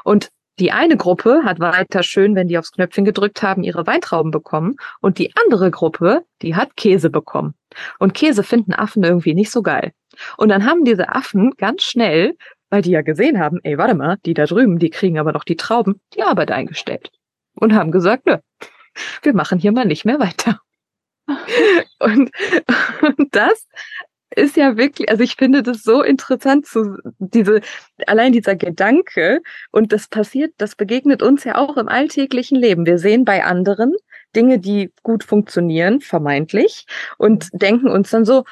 Und 0.05 0.29
die 0.59 0.73
eine 0.73 0.97
Gruppe 0.97 1.43
hat 1.45 1.61
weiter 1.61 2.03
schön, 2.03 2.35
wenn 2.35 2.49
die 2.49 2.57
aufs 2.57 2.73
Knöpfchen 2.73 3.05
gedrückt 3.05 3.43
haben, 3.43 3.62
ihre 3.62 3.87
Weintrauben 3.87 4.31
bekommen 4.31 4.76
und 5.00 5.19
die 5.19 5.33
andere 5.37 5.71
Gruppe, 5.71 6.25
die 6.41 6.57
hat 6.57 6.76
Käse 6.76 7.11
bekommen. 7.11 7.55
Und 7.99 8.15
Käse 8.15 8.43
finden 8.43 8.73
Affen 8.73 9.05
irgendwie 9.05 9.35
nicht 9.35 9.50
so 9.50 9.62
geil. 9.62 9.93
Und 10.38 10.49
dann 10.49 10.65
haben 10.65 10.85
diese 10.85 11.11
Affen 11.11 11.53
ganz 11.59 11.83
schnell, 11.83 12.37
weil 12.70 12.82
die 12.82 12.90
ja 12.90 13.02
gesehen 13.02 13.38
haben, 13.38 13.61
ey, 13.62 13.78
warte 13.78 13.94
mal, 13.94 14.16
die 14.25 14.35
da 14.35 14.46
drüben, 14.46 14.78
die 14.78 14.90
kriegen 14.90 15.18
aber 15.18 15.32
noch 15.32 15.44
die 15.44 15.56
Trauben, 15.56 16.00
die 16.14 16.23
Arbeit 16.23 16.50
eingestellt. 16.50 17.11
Und 17.54 17.75
haben 17.75 17.90
gesagt, 17.90 18.26
nö, 18.26 18.37
wir 19.23 19.35
machen 19.35 19.58
hier 19.58 19.73
mal 19.73 19.87
nicht 19.87 20.04
mehr 20.04 20.18
weiter. 20.18 20.61
und, 21.99 22.30
und 23.02 23.35
das 23.35 23.66
ist 24.35 24.56
ja 24.56 24.76
wirklich, 24.76 25.08
also 25.08 25.23
ich 25.23 25.37
finde 25.37 25.62
das 25.62 25.82
so 25.82 26.02
interessant, 26.02 26.66
zu, 26.66 26.99
diese, 27.18 27.61
allein 28.06 28.32
dieser 28.32 28.56
Gedanke 28.56 29.40
und 29.70 29.92
das 29.92 30.08
passiert, 30.08 30.52
das 30.58 30.75
begegnet 30.75 31.23
uns 31.23 31.44
ja 31.44 31.56
auch 31.56 31.76
im 31.76 31.88
alltäglichen 31.88 32.56
Leben. 32.56 32.87
Wir 32.87 32.99
sehen 32.99 33.25
bei 33.25 33.44
anderen 33.44 33.94
Dinge, 34.35 34.58
die 34.58 34.92
gut 35.02 35.25
funktionieren, 35.25 36.00
vermeintlich, 36.00 36.87
und 37.16 37.49
denken 37.52 37.88
uns 37.88 38.11
dann 38.11 38.25
so, 38.25 38.44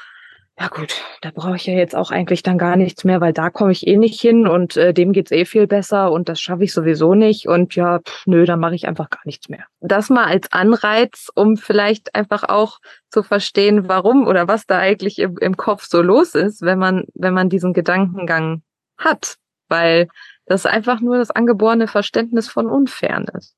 ja 0.57 0.69
gut, 0.69 1.03
da 1.21 1.31
brauche 1.31 1.57
ich 1.57 1.65
ja 1.65 1.73
jetzt 1.73 1.95
auch 1.95 2.11
eigentlich 2.11 2.41
dann 2.41 2.57
gar 2.57 2.77
nichts 2.77 3.03
mehr, 3.03 3.19
weil 3.19 3.33
da 3.33 3.49
komme 3.49 3.73
ich 3.73 3.87
eh 3.87 3.97
nicht 3.97 4.21
hin 4.21 4.47
und 4.47 4.77
äh, 4.77 4.93
dem 4.93 5.11
geht's 5.11 5.31
eh 5.31 5.43
viel 5.43 5.67
besser 5.67 6.11
und 6.11 6.29
das 6.29 6.39
schaffe 6.39 6.63
ich 6.63 6.71
sowieso 6.71 7.13
nicht 7.13 7.47
und 7.47 7.75
ja, 7.75 7.99
pff, 7.99 8.25
nö, 8.25 8.45
dann 8.45 8.61
mache 8.61 8.75
ich 8.75 8.87
einfach 8.87 9.09
gar 9.09 9.19
nichts 9.25 9.49
mehr. 9.49 9.65
Das 9.81 10.09
mal 10.09 10.25
als 10.25 10.53
Anreiz, 10.53 11.29
um 11.35 11.57
vielleicht 11.57 12.15
einfach 12.15 12.43
auch 12.43 12.79
zu 13.09 13.21
verstehen, 13.21 13.89
warum 13.89 14.27
oder 14.27 14.47
was 14.47 14.65
da 14.65 14.77
eigentlich 14.77 15.19
im, 15.19 15.37
im 15.39 15.57
Kopf 15.57 15.85
so 15.87 16.01
los 16.01 16.35
ist, 16.35 16.61
wenn 16.61 16.79
man, 16.79 17.03
wenn 17.13 17.33
man 17.33 17.49
diesen 17.49 17.73
Gedankengang 17.73 18.63
hat, 18.97 19.35
weil 19.67 20.07
das 20.45 20.65
einfach 20.65 21.01
nur 21.01 21.17
das 21.17 21.31
angeborene 21.31 21.87
Verständnis 21.87 22.47
von 22.47 22.67
Unfairen 22.67 23.25
ist. 23.37 23.55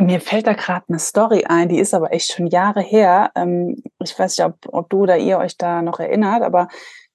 Mir 0.00 0.20
fällt 0.20 0.46
da 0.46 0.54
gerade 0.54 0.84
eine 0.88 0.98
Story 0.98 1.44
ein, 1.46 1.68
die 1.68 1.78
ist 1.78 1.94
aber 1.94 2.12
echt 2.12 2.32
schon 2.32 2.46
Jahre 2.46 2.80
her. 2.80 3.30
Ähm, 3.34 3.82
ich 4.02 4.18
weiß 4.18 4.38
nicht, 4.38 4.46
ob, 4.46 4.56
ob 4.68 4.90
du 4.90 5.02
oder 5.02 5.16
ihr 5.16 5.38
euch 5.38 5.56
da 5.56 5.82
noch 5.82 6.00
erinnert, 6.00 6.42
aber 6.42 6.68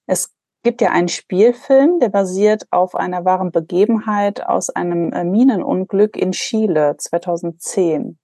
es 0.06 0.34
gibt 0.63 0.82
ja 0.82 0.92
einen 0.92 1.08
Spielfilm, 1.08 2.00
der 2.00 2.10
basiert 2.10 2.65
auf 2.72 2.96
einer 2.96 3.24
wahren 3.24 3.51
Begebenheit 3.51 4.46
aus 4.46 4.70
einem 4.70 5.13
äh, 5.13 5.24
Minenunglück 5.24 6.18
in 6.18 6.32
Chile 6.32 6.96
2010. 6.98 8.18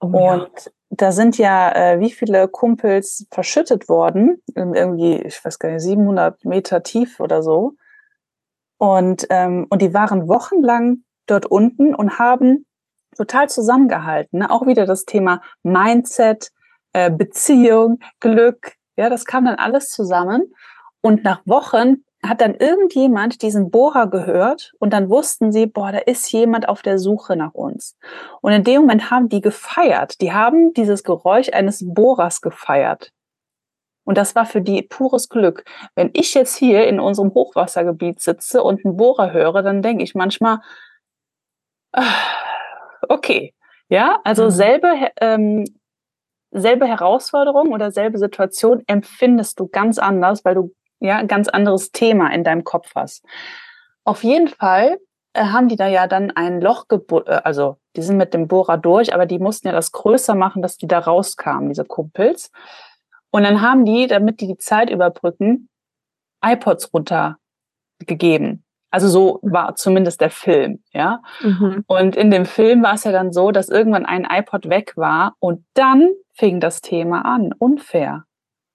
Oh, 0.00 0.06
Und 0.06 0.50
ja. 0.64 0.72
da 0.90 1.12
sind 1.12 1.36
ja 1.36 1.72
äh, 1.72 2.00
wie 2.00 2.12
viele 2.12 2.48
Kumpels 2.48 3.26
verschüttet 3.30 3.88
worden, 3.88 4.42
irgendwie, 4.54 5.16
ich 5.16 5.44
weiß 5.44 5.58
gar 5.58 5.70
nicht, 5.70 5.82
700 5.82 6.44
Meter 6.44 6.82
tief 6.82 7.20
oder 7.20 7.42
so. 7.42 7.72
Und, 8.78 9.26
ähm, 9.30 9.66
und 9.70 9.82
die 9.82 9.92
waren 9.92 10.28
wochenlang 10.28 10.98
dort 11.26 11.46
unten 11.46 11.94
und 11.94 12.18
haben 12.18 12.64
total 13.14 13.48
zusammengehalten. 13.48 14.40
Ne? 14.40 14.50
Auch 14.50 14.66
wieder 14.66 14.86
das 14.86 15.04
Thema 15.04 15.40
Mindset, 15.62 16.50
äh, 16.92 17.10
Beziehung, 17.10 17.98
Glück. 18.20 18.72
Ja, 18.96 19.10
das 19.10 19.24
kam 19.24 19.44
dann 19.44 19.56
alles 19.56 19.88
zusammen. 19.90 20.52
Und 21.00 21.24
nach 21.24 21.42
Wochen 21.44 22.04
hat 22.22 22.40
dann 22.40 22.54
irgendjemand 22.54 23.42
diesen 23.42 23.70
Bohrer 23.70 24.08
gehört 24.08 24.72
und 24.78 24.92
dann 24.92 25.10
wussten 25.10 25.52
sie, 25.52 25.66
boah, 25.66 25.92
da 25.92 25.98
ist 25.98 26.30
jemand 26.32 26.68
auf 26.68 26.82
der 26.82 26.98
Suche 26.98 27.36
nach 27.36 27.52
uns. 27.52 27.96
Und 28.40 28.52
in 28.52 28.64
dem 28.64 28.82
Moment 28.82 29.10
haben 29.10 29.28
die 29.28 29.40
gefeiert. 29.40 30.20
Die 30.20 30.32
haben 30.32 30.72
dieses 30.72 31.02
Geräusch 31.04 31.50
eines 31.52 31.84
Bohrers 31.86 32.40
gefeiert. 32.40 33.12
Und 34.04 34.18
das 34.18 34.34
war 34.34 34.46
für 34.46 34.60
die 34.60 34.82
pures 34.82 35.28
Glück. 35.28 35.64
Wenn 35.94 36.10
ich 36.12 36.34
jetzt 36.34 36.56
hier 36.56 36.86
in 36.86 37.00
unserem 37.00 37.32
Hochwassergebiet 37.32 38.20
sitze 38.20 38.62
und 38.62 38.84
einen 38.84 38.96
Bohrer 38.96 39.32
höre, 39.32 39.62
dann 39.62 39.82
denke 39.82 40.04
ich 40.04 40.14
manchmal, 40.14 40.60
ah, 41.92 42.02
okay. 43.08 43.54
Ja, 43.88 44.20
also 44.24 44.44
mhm. 44.44 44.50
selbe, 44.50 44.88
ähm, 45.20 45.64
selbe 46.50 46.86
Herausforderung 46.86 47.72
oder 47.72 47.90
selbe 47.90 48.18
Situation 48.18 48.82
empfindest 48.86 49.60
du 49.60 49.68
ganz 49.68 49.98
anders, 49.98 50.44
weil 50.44 50.54
du 50.54 50.74
ja 51.00 51.18
ein 51.18 51.28
ganz 51.28 51.48
anderes 51.48 51.92
Thema 51.92 52.32
in 52.32 52.44
deinem 52.44 52.64
Kopf 52.64 52.92
hast. 52.94 53.24
Auf 54.04 54.24
jeden 54.24 54.48
Fall 54.48 54.98
äh, 55.34 55.44
haben 55.44 55.68
die 55.68 55.76
da 55.76 55.86
ja 55.86 56.06
dann 56.06 56.30
ein 56.30 56.60
Loch 56.60 56.88
gebohrt, 56.88 57.28
äh, 57.28 57.40
also 57.44 57.76
die 57.96 58.02
sind 58.02 58.16
mit 58.16 58.34
dem 58.34 58.48
Bohrer 58.48 58.78
durch, 58.78 59.14
aber 59.14 59.26
die 59.26 59.38
mussten 59.38 59.68
ja 59.68 59.72
das 59.72 59.92
größer 59.92 60.34
machen, 60.34 60.62
dass 60.62 60.76
die 60.76 60.88
da 60.88 61.00
rauskamen, 61.00 61.68
diese 61.68 61.84
Kumpels. 61.84 62.50
Und 63.30 63.44
dann 63.44 63.60
haben 63.60 63.84
die, 63.84 64.06
damit 64.06 64.40
die 64.40 64.46
die 64.46 64.56
Zeit 64.56 64.90
überbrücken, 64.90 65.68
iPods 66.44 66.92
runtergegeben. 66.94 68.63
Also 68.94 69.08
so 69.08 69.40
war 69.42 69.74
zumindest 69.74 70.20
der 70.20 70.30
Film, 70.30 70.80
ja. 70.92 71.20
Mhm. 71.40 71.82
Und 71.88 72.14
in 72.14 72.30
dem 72.30 72.46
Film 72.46 72.84
war 72.84 72.94
es 72.94 73.02
ja 73.02 73.10
dann 73.10 73.32
so, 73.32 73.50
dass 73.50 73.68
irgendwann 73.68 74.06
ein 74.06 74.24
iPod 74.24 74.68
weg 74.68 74.92
war 74.94 75.34
und 75.40 75.64
dann 75.74 76.10
fing 76.32 76.60
das 76.60 76.80
Thema 76.80 77.24
an, 77.24 77.52
unfair. 77.58 78.22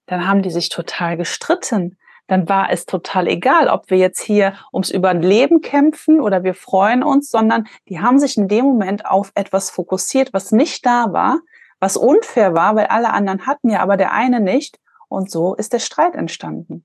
Dann 0.04 0.28
haben 0.28 0.42
die 0.42 0.50
sich 0.50 0.68
total 0.68 1.16
gestritten. 1.16 1.96
Dann 2.26 2.50
war 2.50 2.70
es 2.70 2.84
total 2.84 3.28
egal, 3.28 3.68
ob 3.68 3.88
wir 3.88 3.96
jetzt 3.96 4.20
hier 4.20 4.52
ums 4.74 4.90
Überleben 4.90 5.62
kämpfen 5.62 6.20
oder 6.20 6.44
wir 6.44 6.52
freuen 6.52 7.02
uns, 7.02 7.30
sondern 7.30 7.66
die 7.88 8.00
haben 8.00 8.18
sich 8.18 8.36
in 8.36 8.46
dem 8.46 8.66
Moment 8.66 9.06
auf 9.06 9.32
etwas 9.34 9.70
fokussiert, 9.70 10.34
was 10.34 10.52
nicht 10.52 10.84
da 10.84 11.14
war, 11.14 11.38
was 11.78 11.96
unfair 11.96 12.52
war, 12.52 12.76
weil 12.76 12.88
alle 12.88 13.14
anderen 13.14 13.46
hatten 13.46 13.70
ja, 13.70 13.80
aber 13.80 13.96
der 13.96 14.12
eine 14.12 14.40
nicht. 14.40 14.78
Und 15.08 15.30
so 15.30 15.54
ist 15.54 15.72
der 15.72 15.78
Streit 15.78 16.14
entstanden. 16.14 16.84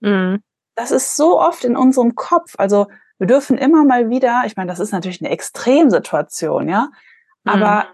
Mhm 0.00 0.42
das 0.74 0.90
ist 0.90 1.16
so 1.16 1.40
oft 1.40 1.64
in 1.64 1.76
unserem 1.76 2.14
Kopf. 2.14 2.54
Also 2.58 2.86
wir 3.18 3.26
dürfen 3.26 3.58
immer 3.58 3.84
mal 3.84 4.10
wieder, 4.10 4.42
ich 4.46 4.56
meine, 4.56 4.70
das 4.70 4.80
ist 4.80 4.92
natürlich 4.92 5.20
eine 5.20 5.30
Extremsituation, 5.30 6.68
ja, 6.68 6.90
aber 7.44 7.84
mhm. 7.84 7.88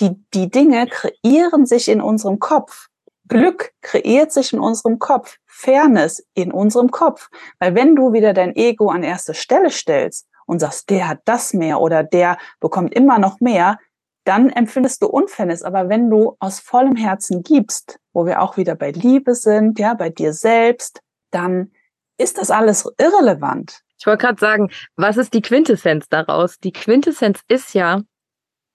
die, 0.00 0.24
die 0.34 0.50
Dinge 0.50 0.86
kreieren 0.86 1.66
sich 1.66 1.88
in 1.88 2.00
unserem 2.00 2.38
Kopf. 2.38 2.88
Glück 3.28 3.72
kreiert 3.82 4.32
sich 4.32 4.52
in 4.52 4.60
unserem 4.60 4.98
Kopf. 4.98 5.36
Fairness 5.44 6.24
in 6.34 6.52
unserem 6.52 6.90
Kopf. 6.90 7.28
Weil 7.58 7.74
wenn 7.74 7.96
du 7.96 8.12
wieder 8.12 8.32
dein 8.32 8.54
Ego 8.54 8.90
an 8.90 9.02
erste 9.02 9.34
Stelle 9.34 9.70
stellst 9.70 10.28
und 10.46 10.60
sagst, 10.60 10.88
der 10.88 11.08
hat 11.08 11.20
das 11.24 11.52
mehr 11.52 11.80
oder 11.80 12.02
der 12.02 12.38
bekommt 12.60 12.94
immer 12.94 13.18
noch 13.18 13.40
mehr, 13.40 13.78
dann 14.24 14.50
empfindest 14.50 15.02
du 15.02 15.08
Unfairness. 15.08 15.62
Aber 15.62 15.88
wenn 15.88 16.10
du 16.10 16.36
aus 16.38 16.60
vollem 16.60 16.96
Herzen 16.96 17.42
gibst, 17.42 17.98
wo 18.12 18.24
wir 18.24 18.40
auch 18.40 18.56
wieder 18.56 18.74
bei 18.74 18.90
Liebe 18.92 19.34
sind, 19.34 19.78
ja, 19.78 19.94
bei 19.94 20.10
dir 20.10 20.32
selbst, 20.32 21.02
dann 21.30 21.72
ist 22.18 22.38
das 22.38 22.50
alles 22.50 22.86
irrelevant. 22.98 23.80
Ich 23.98 24.06
wollte 24.06 24.26
gerade 24.26 24.40
sagen, 24.40 24.70
was 24.96 25.16
ist 25.16 25.34
die 25.34 25.42
Quintessenz 25.42 26.08
daraus? 26.08 26.58
Die 26.58 26.72
Quintessenz 26.72 27.40
ist 27.48 27.74
ja, 27.74 28.02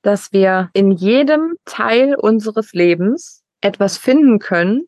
dass 0.02 0.34
wir 0.34 0.70
in 0.74 0.92
jedem 0.92 1.56
Teil 1.66 2.16
unseres 2.16 2.74
Lebens 2.74 3.44
etwas 3.62 3.98
finden 3.98 4.40
können, 4.40 4.88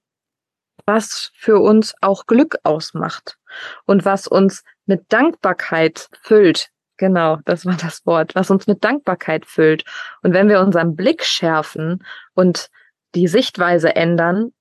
was 0.85 1.31
für 1.35 1.59
uns 1.59 1.93
auch 2.01 2.25
Glück 2.25 2.57
ausmacht 2.63 3.37
und 3.85 4.05
was 4.05 4.27
uns 4.27 4.63
mit 4.85 5.05
Dankbarkeit 5.09 6.09
füllt. 6.21 6.69
Genau, 6.97 7.39
das 7.45 7.65
war 7.65 7.75
das 7.75 8.05
Wort, 8.05 8.35
was 8.35 8.49
uns 8.49 8.67
mit 8.67 8.83
Dankbarkeit 8.83 9.45
füllt. 9.45 9.83
Und 10.21 10.33
wenn 10.33 10.49
wir 10.49 10.59
unseren 10.61 10.95
Blick 10.95 11.23
schärfen 11.23 12.05
und 12.33 12.69
die 13.15 13.27
Sichtweise 13.27 13.95
ändern, 13.95 14.51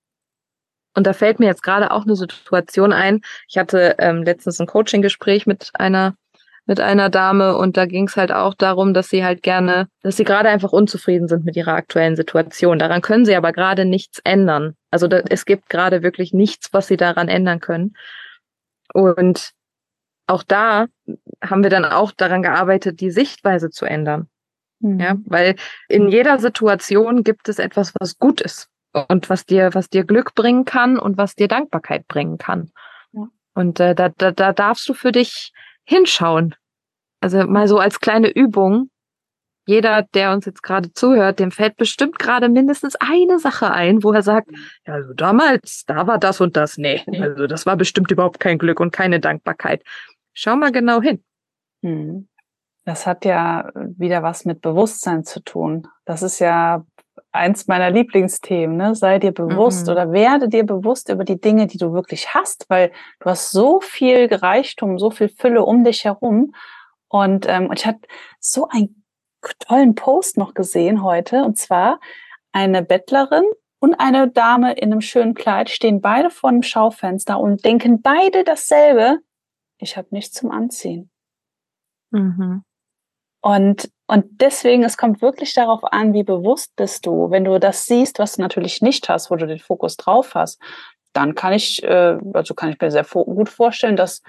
und 0.95 1.07
da 1.07 1.13
fällt 1.13 1.41
mir 1.41 1.47
jetzt 1.47 1.63
gerade 1.63 1.91
auch 1.91 2.05
eine 2.05 2.17
Situation 2.17 2.93
ein. 2.93 3.21
Ich 3.49 3.59
hatte 3.59 3.97
ähm, 3.99 4.23
letztens 4.23 4.61
ein 4.61 4.67
Coaching-Gespräch 4.67 5.47
mit 5.47 5.71
einer 5.75 6.15
mit 6.67 6.81
einer 6.81 7.11
Dame 7.11 7.59
und 7.59 7.77
da 7.77 7.85
ging 7.85 8.09
es 8.09 8.17
halt 8.17 8.33
auch 8.33 8.55
darum, 8.55 8.95
dass 8.95 9.11
sie 9.11 9.23
halt 9.23 9.43
gerne, 9.43 9.89
dass 10.03 10.17
sie 10.17 10.25
gerade 10.25 10.49
einfach 10.49 10.73
unzufrieden 10.73 11.29
sind 11.29 11.45
mit 11.45 11.57
ihrer 11.57 11.75
aktuellen 11.75 12.17
Situation. 12.17 12.79
Daran 12.79 13.03
können 13.03 13.27
sie 13.27 13.37
aber 13.37 13.53
gerade 13.53 13.85
nichts 13.85 14.19
ändern. 14.25 14.75
Also 14.91 15.07
da, 15.07 15.19
es 15.29 15.45
gibt 15.45 15.69
gerade 15.69 16.03
wirklich 16.03 16.33
nichts, 16.33 16.73
was 16.73 16.87
sie 16.87 16.97
daran 16.97 17.29
ändern 17.29 17.61
können. 17.61 17.95
Und 18.95 19.53
auch 20.27 20.43
da 20.43 20.87
haben 21.43 21.63
wir 21.63 21.69
dann 21.69 21.85
auch 21.85 22.13
daran 22.13 22.41
gearbeitet, 22.41 23.01
die 23.01 23.11
Sichtweise 23.11 23.69
zu 23.69 23.85
ändern. 23.85 24.29
Mhm. 24.81 25.01
Ja, 25.01 25.17
weil 25.27 25.57
in 25.89 26.09
jeder 26.09 26.39
Situation 26.39 27.25
gibt 27.25 27.51
es 27.51 27.59
etwas, 27.59 27.93
was 28.01 28.19
gut 28.19 28.41
ist 28.41 28.71
und 28.95 29.29
was 29.29 29.45
dir, 29.45 29.75
was 29.75 29.91
dir 29.91 30.05
Glück 30.05 30.35
bringen 30.35 30.65
kann 30.65 30.99
und 30.99 31.19
was 31.19 31.35
dir 31.35 31.49
Dankbarkeit 31.49 32.07
bringen 32.07 32.39
kann. 32.39 32.71
Ja. 33.13 33.29
Und 33.55 33.81
äh, 33.81 33.95
da, 33.95 34.09
da, 34.09 34.31
da 34.31 34.53
darfst 34.53 34.89
du 34.89 34.95
für 34.95 35.13
dich 35.13 35.53
hinschauen. 35.85 36.55
Also 37.21 37.47
mal 37.47 37.69
so 37.69 37.79
als 37.79 38.01
kleine 38.01 38.31
Übung. 38.31 38.91
Jeder, 39.67 40.03
der 40.03 40.33
uns 40.33 40.45
jetzt 40.45 40.63
gerade 40.63 40.93
zuhört, 40.93 41.39
dem 41.39 41.51
fällt 41.51 41.77
bestimmt 41.77 42.19
gerade 42.19 42.51
mindestens 42.51 42.97
eine 42.97 43.39
Sache 43.39 43.71
ein, 43.71 44.03
wo 44.03 44.13
er 44.13 44.23
sagt, 44.23 44.51
ja, 44.87 44.93
also 44.93 45.15
damals, 45.15 45.85
da 45.87 46.07
war 46.07 46.19
das 46.19 46.43
und 46.43 46.55
das. 46.57 46.77
Nee, 46.77 47.03
also 47.19 47.47
das 47.47 47.65
war 47.65 47.77
bestimmt 47.77 48.11
überhaupt 48.11 48.41
kein 48.41 48.59
Glück 48.59 48.79
und 48.79 48.93
keine 48.93 49.21
Dankbarkeit. 49.21 49.83
Schau 50.35 50.55
mal 50.57 50.71
genau 50.71 51.01
hin. 51.01 51.25
Hm. 51.83 52.29
Das 52.85 53.07
hat 53.07 53.25
ja 53.25 53.71
wieder 53.75 54.23
was 54.23 54.45
mit 54.45 54.61
Bewusstsein 54.61 55.25
zu 55.25 55.41
tun. 55.41 55.89
Das 56.05 56.23
ist 56.23 56.41
ja 56.41 56.85
eins 57.33 57.66
meiner 57.66 57.90
Lieblingsthemen, 57.90 58.76
ne? 58.76 58.94
Sei 58.94 59.18
dir 59.18 59.33
bewusst 59.33 59.87
mhm. 59.87 59.92
oder 59.92 60.12
werde 60.12 60.49
dir 60.49 60.64
bewusst 60.64 61.09
über 61.09 61.25
die 61.25 61.40
Dinge, 61.40 61.66
die 61.66 61.78
du 61.78 61.92
wirklich 61.92 62.35
hast, 62.35 62.66
weil 62.68 62.92
du 63.21 63.30
hast 63.30 63.50
so 63.50 63.80
viel 63.80 64.33
Reichtum, 64.33 64.99
so 64.99 65.11
viel 65.11 65.28
Fülle 65.28 65.64
um 65.64 65.85
dich 65.85 66.04
herum. 66.04 66.54
Und, 67.09 67.47
ähm, 67.49 67.68
und 67.68 67.78
ich 67.78 67.87
hatte 67.87 68.00
so 68.40 68.68
einen 68.68 69.04
tollen 69.61 69.94
Post 69.94 70.37
noch 70.37 70.54
gesehen 70.54 71.02
heute, 71.02 71.44
und 71.44 71.59
zwar 71.59 72.00
eine 72.52 72.83
Bettlerin 72.83 73.44
und 73.78 73.94
eine 73.94 74.28
Dame 74.28 74.73
in 74.75 74.92
einem 74.92 75.00
schönen 75.00 75.35
Kleid 75.35 75.71
stehen 75.71 76.00
beide 76.00 76.30
vor 76.30 76.50
einem 76.50 76.62
Schaufenster 76.62 77.38
und 77.38 77.64
denken 77.64 78.00
beide 78.00 78.44
dasselbe. 78.44 79.18
Ich 79.78 79.97
habe 79.97 80.09
nichts 80.11 80.33
zum 80.35 80.50
Anziehen. 80.50 81.11
Mhm. 82.11 82.64
Und, 83.45 83.91
und 84.07 84.25
deswegen, 84.41 84.85
es 84.85 84.97
kommt 84.97 85.21
wirklich 85.21 85.53
darauf 85.53 85.85
an, 85.93 86.15
wie 86.15 86.23
bewusst 86.23 86.75
bist 86.77 87.05
du. 87.05 87.31
Wenn 87.31 87.45
du 87.45 87.61
das 87.61 87.85
siehst, 87.85 88.19
was 88.19 88.37
du 88.37 88.41
natürlich 88.41 88.81
nicht 88.81 89.11
hast, 89.11 89.31
wo 89.31 89.37
du 89.37 89.47
den 89.47 89.59
Fokus 89.59 89.99
drauf 89.99 90.35
hast, 90.35 90.59
dann 91.13 91.35
kann 91.35 91.53
ich, 91.53 91.83
äh, 91.83 92.17
also 92.33 92.55
kann 92.55 92.71
ich 92.71 92.81
mir 92.81 92.91
sehr 92.91 93.05
gut 93.05 93.51
vorstellen, 93.51 93.97
dass 93.97 94.23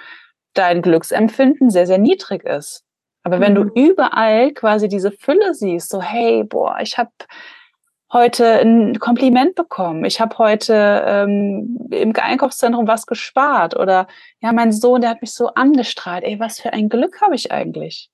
dein 0.53 0.81
Glücksempfinden 0.81 1.69
sehr, 1.69 1.87
sehr 1.87 1.97
niedrig 1.97 2.43
ist. 2.43 2.83
Aber 3.23 3.39
wenn 3.39 3.53
mhm. 3.53 3.71
du 3.73 3.81
überall 3.81 4.51
quasi 4.51 4.89
diese 4.89 5.13
Fülle 5.13 5.53
siehst, 5.53 5.91
so 5.91 6.01
hey, 6.01 6.43
boah, 6.43 6.79
ich 6.81 6.97
habe 6.97 7.11
heute 8.11 8.59
ein 8.59 8.99
Kompliment 8.99 9.55
bekommen, 9.55 10.03
ich 10.03 10.19
habe 10.19 10.37
heute 10.39 11.03
ähm, 11.07 11.87
im 11.89 12.11
Einkaufszentrum 12.13 12.85
was 12.85 13.05
gespart 13.05 13.77
oder 13.77 14.07
ja, 14.41 14.51
mein 14.51 14.73
Sohn, 14.73 14.99
der 14.99 15.11
hat 15.11 15.21
mich 15.21 15.33
so 15.33 15.53
angestrahlt, 15.53 16.25
ey, 16.25 16.37
was 16.37 16.59
für 16.59 16.73
ein 16.73 16.89
Glück 16.89 17.21
habe 17.21 17.35
ich 17.35 17.53
eigentlich? 17.53 18.09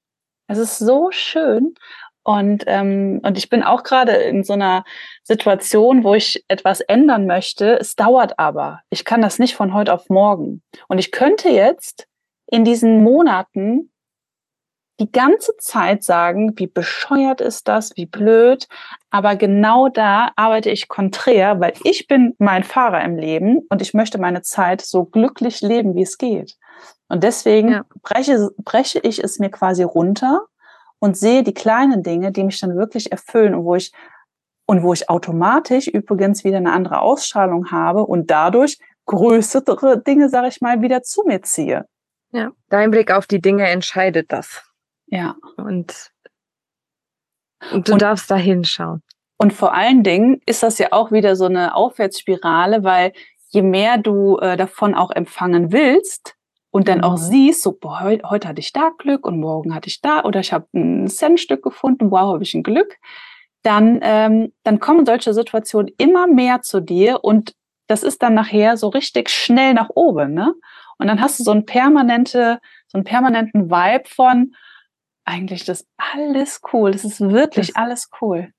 Es 0.51 0.57
ist 0.57 0.79
so 0.79 1.11
schön. 1.11 1.75
Und, 2.23 2.65
ähm, 2.67 3.21
und 3.23 3.37
ich 3.37 3.49
bin 3.49 3.63
auch 3.63 3.83
gerade 3.83 4.11
in 4.11 4.43
so 4.43 4.53
einer 4.53 4.83
Situation, 5.23 6.03
wo 6.03 6.13
ich 6.13 6.43
etwas 6.49 6.81
ändern 6.81 7.25
möchte. 7.25 7.79
Es 7.79 7.95
dauert 7.95 8.37
aber. 8.37 8.81
Ich 8.89 9.05
kann 9.05 9.21
das 9.21 9.39
nicht 9.39 9.55
von 9.55 9.73
heute 9.73 9.93
auf 9.93 10.09
morgen. 10.09 10.61
Und 10.89 10.97
ich 10.97 11.11
könnte 11.13 11.49
jetzt 11.49 12.05
in 12.47 12.65
diesen 12.65 13.01
Monaten 13.01 13.91
die 14.99 15.11
ganze 15.11 15.55
Zeit 15.57 16.03
sagen, 16.03 16.51
wie 16.57 16.67
bescheuert 16.67 17.39
ist 17.39 17.69
das, 17.69 17.95
wie 17.95 18.05
blöd. 18.05 18.67
Aber 19.09 19.37
genau 19.37 19.87
da 19.87 20.31
arbeite 20.35 20.69
ich 20.69 20.89
konträr, 20.89 21.61
weil 21.61 21.73
ich 21.85 22.07
bin 22.07 22.35
mein 22.39 22.65
Fahrer 22.65 23.03
im 23.05 23.15
Leben 23.15 23.65
und 23.69 23.81
ich 23.81 23.93
möchte 23.93 24.19
meine 24.19 24.41
Zeit 24.41 24.81
so 24.81 25.05
glücklich 25.05 25.61
leben, 25.61 25.95
wie 25.95 26.03
es 26.03 26.17
geht. 26.17 26.57
Und 27.11 27.23
deswegen 27.23 27.69
ja. 27.69 27.85
breche, 28.03 28.51
breche 28.59 28.99
ich 28.99 29.21
es 29.21 29.37
mir 29.37 29.49
quasi 29.49 29.83
runter 29.83 30.45
und 30.99 31.17
sehe 31.17 31.43
die 31.43 31.53
kleinen 31.53 32.03
Dinge, 32.03 32.31
die 32.31 32.45
mich 32.45 32.61
dann 32.61 32.77
wirklich 32.77 33.11
erfüllen 33.11 33.53
und 33.53 33.65
wo 33.65 33.75
ich 33.75 33.91
und 34.65 34.81
wo 34.81 34.93
ich 34.93 35.09
automatisch 35.09 35.87
übrigens 35.87 36.45
wieder 36.45 36.55
eine 36.55 36.71
andere 36.71 37.01
Ausstrahlung 37.01 37.69
habe 37.69 38.05
und 38.05 38.31
dadurch 38.31 38.79
größere 39.07 40.01
Dinge, 40.01 40.29
sage 40.29 40.47
ich 40.47 40.61
mal, 40.61 40.81
wieder 40.81 41.03
zu 41.03 41.23
mir 41.25 41.41
ziehe. 41.41 41.85
Ja, 42.31 42.51
dein 42.69 42.91
Blick 42.91 43.11
auf 43.11 43.27
die 43.27 43.41
Dinge 43.41 43.67
entscheidet 43.67 44.31
das. 44.31 44.63
Ja. 45.07 45.35
Und, 45.57 46.11
und 47.73 47.89
du 47.89 47.93
und, 47.93 48.01
darfst 48.01 48.31
da 48.31 48.37
hinschauen. 48.37 49.03
Und 49.35 49.51
vor 49.51 49.73
allen 49.73 50.03
Dingen 50.03 50.39
ist 50.45 50.63
das 50.63 50.77
ja 50.77 50.87
auch 50.91 51.11
wieder 51.11 51.35
so 51.35 51.43
eine 51.43 51.75
Aufwärtsspirale, 51.75 52.85
weil 52.85 53.11
je 53.49 53.63
mehr 53.63 53.97
du 53.97 54.37
äh, 54.37 54.55
davon 54.55 54.95
auch 54.95 55.11
empfangen 55.11 55.73
willst, 55.73 56.37
und 56.71 56.87
dann 56.87 57.03
auch 57.03 57.17
mhm. 57.17 57.23
siehst, 57.23 57.61
so, 57.61 57.73
boah, 57.73 58.01
heute, 58.01 58.29
heute 58.29 58.47
hatte 58.47 58.59
ich 58.59 58.71
da 58.73 58.91
Glück 58.97 59.27
und 59.27 59.39
morgen 59.39 59.75
hatte 59.75 59.89
ich 59.89 60.01
da 60.01 60.23
oder 60.23 60.39
ich 60.39 60.53
habe 60.53 60.67
ein 60.73 61.07
Centstück 61.07 61.61
gefunden, 61.61 62.09
wow, 62.09 62.33
habe 62.33 62.43
ich 62.43 62.55
ein 62.55 62.63
Glück, 62.63 62.97
dann, 63.61 63.99
ähm, 64.01 64.53
dann 64.63 64.79
kommen 64.79 65.05
solche 65.05 65.33
Situationen 65.33 65.93
immer 65.97 66.27
mehr 66.27 66.61
zu 66.61 66.79
dir 66.79 67.23
und 67.23 67.53
das 67.87 68.03
ist 68.03 68.23
dann 68.23 68.33
nachher 68.33 68.77
so 68.77 68.87
richtig 68.87 69.29
schnell 69.29 69.73
nach 69.73 69.89
oben, 69.93 70.33
ne? 70.33 70.53
Und 70.97 71.07
dann 71.07 71.19
hast 71.19 71.39
du 71.39 71.43
so 71.43 71.51
ein 71.51 71.65
permanente, 71.65 72.59
so 72.87 72.97
einen 72.97 73.03
permanenten 73.03 73.69
Vibe 73.69 74.07
von, 74.07 74.55
eigentlich 75.25 75.65
das 75.65 75.85
alles 75.97 76.61
cool, 76.71 76.91
das 76.91 77.03
ist 77.03 77.19
wirklich 77.19 77.67
das, 77.67 77.75
alles 77.75 78.09
cool. 78.21 78.53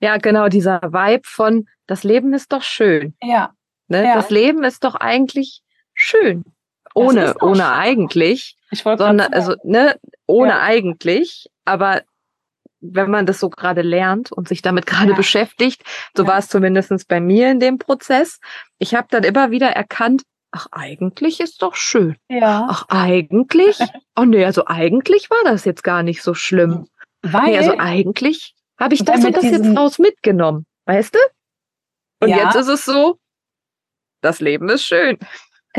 Ja, 0.00 0.16
genau, 0.18 0.48
dieser 0.48 0.80
Vibe 0.80 1.26
von, 1.26 1.66
das 1.86 2.04
Leben 2.04 2.34
ist 2.34 2.52
doch 2.52 2.62
schön. 2.62 3.14
Ja. 3.22 3.52
Ne? 3.88 4.04
ja. 4.04 4.14
Das 4.14 4.30
Leben 4.30 4.64
ist 4.64 4.84
doch 4.84 4.94
eigentlich 4.94 5.62
schön 5.94 6.44
ohne, 6.98 7.34
ohne 7.40 7.58
schade. 7.58 7.78
eigentlich, 7.78 8.56
ich 8.70 8.82
sondern, 8.82 9.32
also, 9.32 9.54
ne, 9.64 9.96
ohne 10.26 10.50
ja. 10.50 10.62
eigentlich, 10.62 11.48
aber 11.64 12.02
wenn 12.80 13.10
man 13.10 13.26
das 13.26 13.40
so 13.40 13.50
gerade 13.50 13.82
lernt 13.82 14.30
und 14.32 14.48
sich 14.48 14.62
damit 14.62 14.86
gerade 14.86 15.10
ja. 15.10 15.16
beschäftigt, 15.16 15.82
so 16.16 16.22
ja. 16.22 16.28
war 16.28 16.38
es 16.38 16.48
zumindestens 16.48 17.04
bei 17.04 17.20
mir 17.20 17.50
in 17.50 17.60
dem 17.60 17.78
Prozess. 17.78 18.38
Ich 18.78 18.94
habe 18.94 19.08
dann 19.10 19.24
immer 19.24 19.50
wieder 19.50 19.68
erkannt, 19.68 20.22
ach, 20.50 20.68
eigentlich 20.70 21.40
ist 21.40 21.62
doch 21.62 21.74
schön. 21.74 22.16
Ja. 22.28 22.66
Ach, 22.70 22.86
eigentlich? 22.88 23.78
oh 24.16 24.24
nee, 24.24 24.44
also 24.44 24.64
eigentlich 24.66 25.30
war 25.30 25.42
das 25.44 25.64
jetzt 25.64 25.82
gar 25.82 26.02
nicht 26.02 26.22
so 26.22 26.34
schlimm. 26.34 26.86
Weil, 27.22 27.50
nee, 27.50 27.58
also 27.58 27.74
eigentlich 27.78 28.54
habe 28.78 28.94
ich 28.94 29.04
das 29.04 29.24
und 29.24 29.36
das 29.36 29.44
jetzt 29.44 29.76
raus 29.76 29.98
mitgenommen, 29.98 30.64
weißt 30.86 31.14
du? 31.14 31.18
Und 32.20 32.28
ja. 32.30 32.44
jetzt 32.44 32.54
ist 32.54 32.68
es 32.68 32.84
so, 32.84 33.18
das 34.20 34.40
Leben 34.40 34.68
ist 34.68 34.84
schön. 34.84 35.18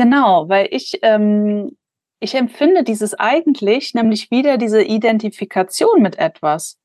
Genau, 0.00 0.48
weil 0.48 0.66
ich, 0.70 0.98
ähm, 1.02 1.76
ich 2.20 2.34
empfinde 2.34 2.84
dieses 2.84 3.12
eigentlich, 3.12 3.92
nämlich 3.92 4.30
wieder 4.30 4.56
diese 4.56 4.82
Identifikation 4.82 6.00
mit 6.00 6.18
etwas. 6.18 6.78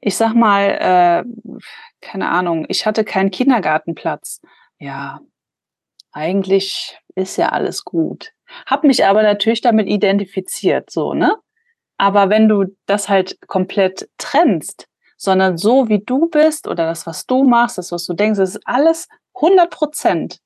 Ich 0.00 0.16
sag 0.16 0.32
mal, 0.32 0.70
äh, 0.70 1.60
keine 2.00 2.30
Ahnung, 2.30 2.64
ich 2.70 2.86
hatte 2.86 3.04
keinen 3.04 3.30
Kindergartenplatz. 3.30 4.40
Ja, 4.78 5.20
eigentlich 6.10 6.98
ist 7.14 7.36
ja 7.36 7.50
alles 7.50 7.84
gut. 7.84 8.32
Hab 8.64 8.82
mich 8.82 9.04
aber 9.04 9.22
natürlich 9.22 9.60
damit 9.60 9.86
identifiziert, 9.86 10.88
so, 10.90 11.12
ne? 11.12 11.36
Aber 11.98 12.30
wenn 12.30 12.48
du 12.48 12.74
das 12.86 13.10
halt 13.10 13.38
komplett 13.46 14.08
trennst, 14.16 14.88
sondern 15.18 15.58
so 15.58 15.90
wie 15.90 16.02
du 16.02 16.30
bist 16.30 16.66
oder 16.66 16.86
das, 16.86 17.06
was 17.06 17.26
du 17.26 17.44
machst, 17.44 17.76
das, 17.76 17.92
was 17.92 18.06
du 18.06 18.14
denkst, 18.14 18.38
das 18.38 18.54
ist 18.54 18.62
alles 18.66 19.06
100 19.34 19.68
Prozent 19.70 20.40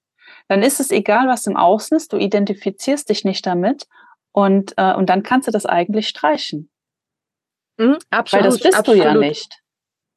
dann 0.48 0.62
ist 0.62 0.80
es 0.80 0.90
egal, 0.90 1.28
was 1.28 1.46
im 1.46 1.56
Außen 1.56 1.96
ist, 1.96 2.12
du 2.12 2.16
identifizierst 2.16 3.08
dich 3.08 3.24
nicht 3.24 3.46
damit 3.46 3.86
und, 4.32 4.74
äh, 4.76 4.94
und 4.94 5.08
dann 5.08 5.22
kannst 5.22 5.48
du 5.48 5.52
das 5.52 5.66
eigentlich 5.66 6.08
streichen. 6.08 6.70
Mhm, 7.78 7.98
absolut. 8.10 8.44
Weil 8.44 8.50
das 8.50 8.60
bist 8.60 8.78
absolut. 8.78 9.00
du 9.00 9.04
ja 9.04 9.14
nicht. 9.14 9.62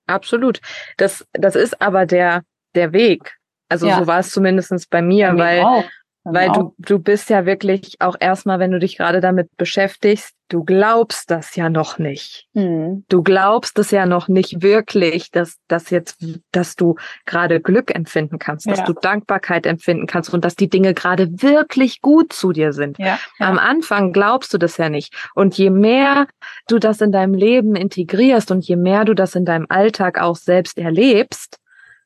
Absolut. 0.07 0.61
Das, 0.97 1.25
das 1.33 1.55
ist 1.55 1.81
aber 1.81 2.05
der, 2.05 2.43
der 2.75 2.93
Weg. 2.93 3.37
Also 3.69 3.87
ja. 3.87 3.99
so 3.99 4.07
war 4.07 4.19
es 4.19 4.31
zumindest 4.31 4.89
bei 4.89 5.01
mir, 5.01 5.31
bei 5.31 5.37
weil 5.37 5.61
auch. 5.61 5.83
Weil 6.23 6.51
du, 6.51 6.75
du 6.77 6.99
bist 6.99 7.31
ja 7.31 7.47
wirklich 7.47 7.95
auch 7.99 8.15
erstmal, 8.19 8.59
wenn 8.59 8.71
du 8.71 8.77
dich 8.77 8.97
gerade 8.97 9.21
damit 9.21 9.49
beschäftigst, 9.57 10.35
du 10.49 10.63
glaubst 10.63 11.31
das 11.31 11.55
ja 11.55 11.67
noch 11.67 11.97
nicht. 11.97 12.47
Mhm. 12.53 13.05
Du 13.09 13.23
glaubst 13.23 13.79
es 13.79 13.89
ja 13.89 14.05
noch 14.05 14.27
nicht 14.27 14.61
wirklich, 14.61 15.31
dass, 15.31 15.57
dass 15.67 15.89
jetzt, 15.89 16.23
dass 16.51 16.75
du 16.75 16.95
gerade 17.25 17.59
Glück 17.59 17.95
empfinden 17.95 18.37
kannst, 18.37 18.69
dass 18.69 18.79
ja. 18.79 18.85
du 18.85 18.93
Dankbarkeit 18.93 19.65
empfinden 19.65 20.05
kannst 20.05 20.31
und 20.31 20.45
dass 20.45 20.55
die 20.55 20.69
Dinge 20.69 20.93
gerade 20.93 21.41
wirklich 21.41 22.01
gut 22.01 22.33
zu 22.33 22.51
dir 22.51 22.71
sind. 22.71 22.99
Ja. 22.99 23.17
Ja. 23.39 23.47
Am 23.47 23.57
Anfang 23.57 24.13
glaubst 24.13 24.53
du 24.53 24.59
das 24.59 24.77
ja 24.77 24.89
nicht. 24.89 25.15
Und 25.33 25.57
je 25.57 25.71
mehr 25.71 26.27
du 26.67 26.77
das 26.77 27.01
in 27.01 27.11
deinem 27.11 27.33
Leben 27.33 27.75
integrierst 27.75 28.51
und 28.51 28.67
je 28.67 28.75
mehr 28.75 29.05
du 29.05 29.15
das 29.15 29.33
in 29.33 29.45
deinem 29.45 29.65
Alltag 29.69 30.21
auch 30.21 30.35
selbst 30.35 30.77
erlebst, 30.77 31.57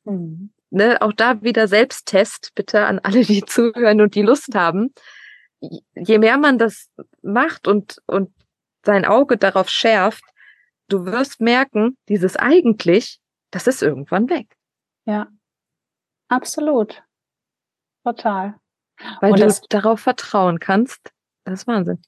mhm 0.05 0.51
ne, 0.69 1.01
auch 1.01 1.13
da 1.13 1.41
wieder 1.41 1.67
Selbsttest, 1.67 2.51
bitte 2.55 2.85
an 2.85 2.99
alle, 2.99 3.23
die 3.23 3.43
zuhören 3.45 4.01
und 4.01 4.15
die 4.15 4.21
Lust 4.21 4.55
haben. 4.55 4.93
Je 5.95 6.17
mehr 6.19 6.37
man 6.37 6.57
das 6.57 6.89
macht 7.21 7.67
und, 7.67 8.01
und 8.07 8.31
sein 8.85 9.05
Auge 9.05 9.37
darauf 9.37 9.69
schärft, 9.69 10.23
du 10.89 11.05
wirst 11.05 11.41
merken, 11.41 11.97
dieses 12.09 12.35
eigentlich, 12.35 13.19
das 13.51 13.67
ist 13.67 13.81
irgendwann 13.81 14.29
weg. 14.29 14.55
Ja, 15.05 15.27
absolut. 16.27 17.03
Total. 18.03 18.55
Weil 19.21 19.31
und 19.31 19.39
du 19.39 19.45
das, 19.45 19.61
darauf 19.61 19.99
vertrauen 19.99 20.59
kannst. 20.59 21.11
Das 21.43 21.61
ist 21.61 21.67
Wahnsinn. 21.67 22.01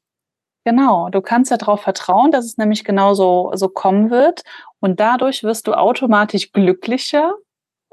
Genau, 0.63 1.09
du 1.09 1.21
kannst 1.21 1.49
ja 1.49 1.57
darauf 1.57 1.81
vertrauen, 1.81 2.31
dass 2.31 2.45
es 2.45 2.57
nämlich 2.57 2.83
genauso 2.83 3.51
so 3.55 3.69
kommen 3.69 4.09
wird. 4.09 4.43
Und 4.79 4.99
dadurch 4.99 5.43
wirst 5.43 5.67
du 5.67 5.73
automatisch 5.73 6.51
glücklicher 6.51 7.33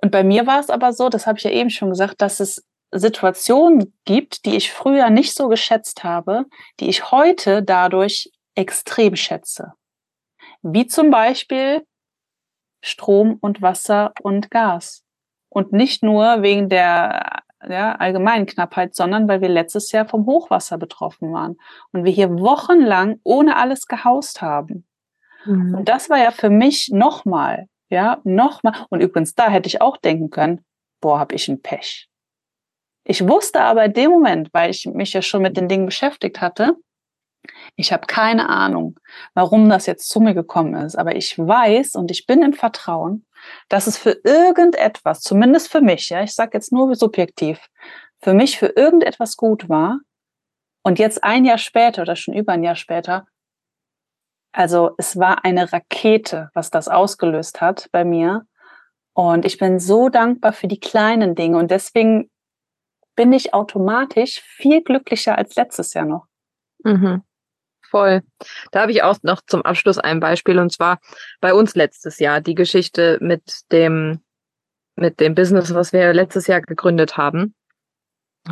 und 0.04 0.10
bei 0.10 0.22
mir 0.22 0.46
war 0.46 0.60
es 0.60 0.68
aber 0.68 0.92
so, 0.92 1.08
das 1.08 1.26
habe 1.26 1.38
ich 1.38 1.44
ja 1.44 1.50
eben 1.50 1.70
schon 1.70 1.88
gesagt, 1.88 2.20
dass 2.20 2.38
es 2.38 2.62
Situationen 2.90 3.94
gibt, 4.04 4.44
die 4.44 4.54
ich 4.54 4.70
früher 4.70 5.08
nicht 5.08 5.34
so 5.34 5.48
geschätzt 5.48 6.04
habe, 6.04 6.44
die 6.78 6.90
ich 6.90 7.10
heute 7.10 7.62
dadurch 7.62 8.30
extrem 8.54 9.16
schätze. 9.16 9.72
Wie 10.60 10.86
zum 10.86 11.10
Beispiel 11.10 11.86
Strom 12.82 13.38
und 13.40 13.62
Wasser 13.62 14.12
und 14.20 14.50
Gas. 14.50 15.04
Und 15.48 15.72
nicht 15.72 16.02
nur 16.02 16.42
wegen 16.42 16.68
der 16.68 17.40
ja, 17.66 17.92
allgemeinen 17.94 18.44
Knappheit, 18.44 18.94
sondern 18.94 19.26
weil 19.26 19.40
wir 19.40 19.48
letztes 19.48 19.90
Jahr 19.90 20.06
vom 20.06 20.26
Hochwasser 20.26 20.76
betroffen 20.76 21.32
waren 21.32 21.56
und 21.92 22.04
wir 22.04 22.12
hier 22.12 22.30
wochenlang 22.30 23.20
ohne 23.24 23.56
alles 23.56 23.86
gehaust 23.86 24.42
haben. 24.42 24.86
Mhm. 25.46 25.76
Und 25.76 25.88
das 25.88 26.10
war 26.10 26.18
ja 26.18 26.30
für 26.30 26.50
mich 26.50 26.90
nochmal 26.92 27.68
Ja, 27.94 28.20
nochmal. 28.24 28.86
Und 28.90 29.02
übrigens, 29.02 29.36
da 29.36 29.48
hätte 29.48 29.68
ich 29.68 29.80
auch 29.80 29.96
denken 29.96 30.28
können, 30.28 30.64
boah, 31.00 31.20
hab 31.20 31.32
ich 31.32 31.46
ein 31.46 31.62
Pech. 31.62 32.08
Ich 33.04 33.28
wusste 33.28 33.60
aber 33.60 33.84
in 33.84 33.92
dem 33.92 34.10
Moment, 34.10 34.48
weil 34.52 34.70
ich 34.70 34.84
mich 34.86 35.12
ja 35.12 35.22
schon 35.22 35.42
mit 35.42 35.56
den 35.56 35.68
Dingen 35.68 35.86
beschäftigt 35.86 36.40
hatte, 36.40 36.74
ich 37.76 37.92
habe 37.92 38.08
keine 38.08 38.48
Ahnung, 38.48 38.98
warum 39.34 39.68
das 39.68 39.86
jetzt 39.86 40.08
zu 40.08 40.18
mir 40.18 40.34
gekommen 40.34 40.74
ist, 40.74 40.96
aber 40.96 41.14
ich 41.14 41.38
weiß 41.38 41.94
und 41.94 42.10
ich 42.10 42.26
bin 42.26 42.42
im 42.42 42.52
Vertrauen, 42.52 43.26
dass 43.68 43.86
es 43.86 43.96
für 43.96 44.18
irgendetwas, 44.24 45.20
zumindest 45.20 45.70
für 45.70 45.80
mich, 45.80 46.08
ja, 46.08 46.24
ich 46.24 46.34
sage 46.34 46.50
jetzt 46.54 46.72
nur 46.72 46.92
subjektiv, 46.96 47.60
für 48.20 48.34
mich 48.34 48.58
für 48.58 48.72
irgendetwas 48.74 49.36
gut 49.36 49.68
war. 49.68 50.00
Und 50.82 50.98
jetzt 50.98 51.22
ein 51.22 51.44
Jahr 51.44 51.58
später 51.58 52.02
oder 52.02 52.16
schon 52.16 52.34
über 52.34 52.54
ein 52.54 52.64
Jahr 52.64 52.76
später, 52.76 53.28
also 54.54 54.94
es 54.98 55.18
war 55.18 55.44
eine 55.44 55.72
Rakete, 55.72 56.50
was 56.54 56.70
das 56.70 56.88
ausgelöst 56.88 57.60
hat 57.60 57.88
bei 57.90 58.04
mir. 58.04 58.46
Und 59.12 59.44
ich 59.44 59.58
bin 59.58 59.80
so 59.80 60.08
dankbar 60.08 60.52
für 60.52 60.68
die 60.68 60.78
kleinen 60.78 61.34
Dinge. 61.34 61.58
Und 61.58 61.70
deswegen 61.70 62.30
bin 63.16 63.32
ich 63.32 63.52
automatisch 63.52 64.40
viel 64.40 64.82
glücklicher 64.82 65.36
als 65.36 65.56
letztes 65.56 65.92
Jahr 65.94 66.04
noch. 66.04 66.26
Mhm. 66.84 67.22
Voll. 67.82 68.22
Da 68.70 68.82
habe 68.82 68.92
ich 68.92 69.02
auch 69.02 69.16
noch 69.22 69.40
zum 69.46 69.62
Abschluss 69.62 69.98
ein 69.98 70.20
Beispiel 70.20 70.58
und 70.58 70.72
zwar 70.72 70.98
bei 71.40 71.52
uns 71.52 71.74
letztes 71.74 72.18
Jahr 72.18 72.40
die 72.40 72.54
Geschichte 72.54 73.18
mit 73.20 73.60
dem 73.72 74.20
mit 74.96 75.18
dem 75.18 75.34
Business, 75.34 75.74
was 75.74 75.92
wir 75.92 76.12
letztes 76.12 76.46
Jahr 76.46 76.60
gegründet 76.60 77.16
haben, 77.16 77.54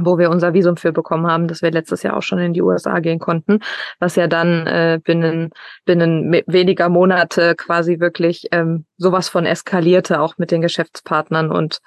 wo 0.01 0.19
wir 0.19 0.31
unser 0.31 0.55
Visum 0.55 0.77
für 0.77 0.93
bekommen 0.93 1.27
haben, 1.27 1.49
dass 1.49 1.63
wir 1.63 1.71
letztes 1.71 2.03
Jahr 2.03 2.17
auch 2.17 2.23
schon 2.23 2.39
in 2.39 2.55
die 2.55 2.63
USA 2.63 3.01
gehen 3.01 3.19
konnten, 3.19 3.61
was 3.99 4.17
ja 4.17 4.27
dann 4.27 4.67
äh, 4.67 5.01
binnen 5.03 5.51
binnen 5.85 6.33
weniger 6.47 6.89
Monate 6.89 7.55
quasi 7.57 8.01
wirklich 8.01 8.47
ähm, 8.53 8.87
sowas 8.97 9.29
von 9.29 9.45
eskalierte, 9.47 10.21
auch 10.21 10.39
mit 10.39 10.51
den 10.51 10.63
Geschäftspartnern 10.63 11.51
und 11.51 11.81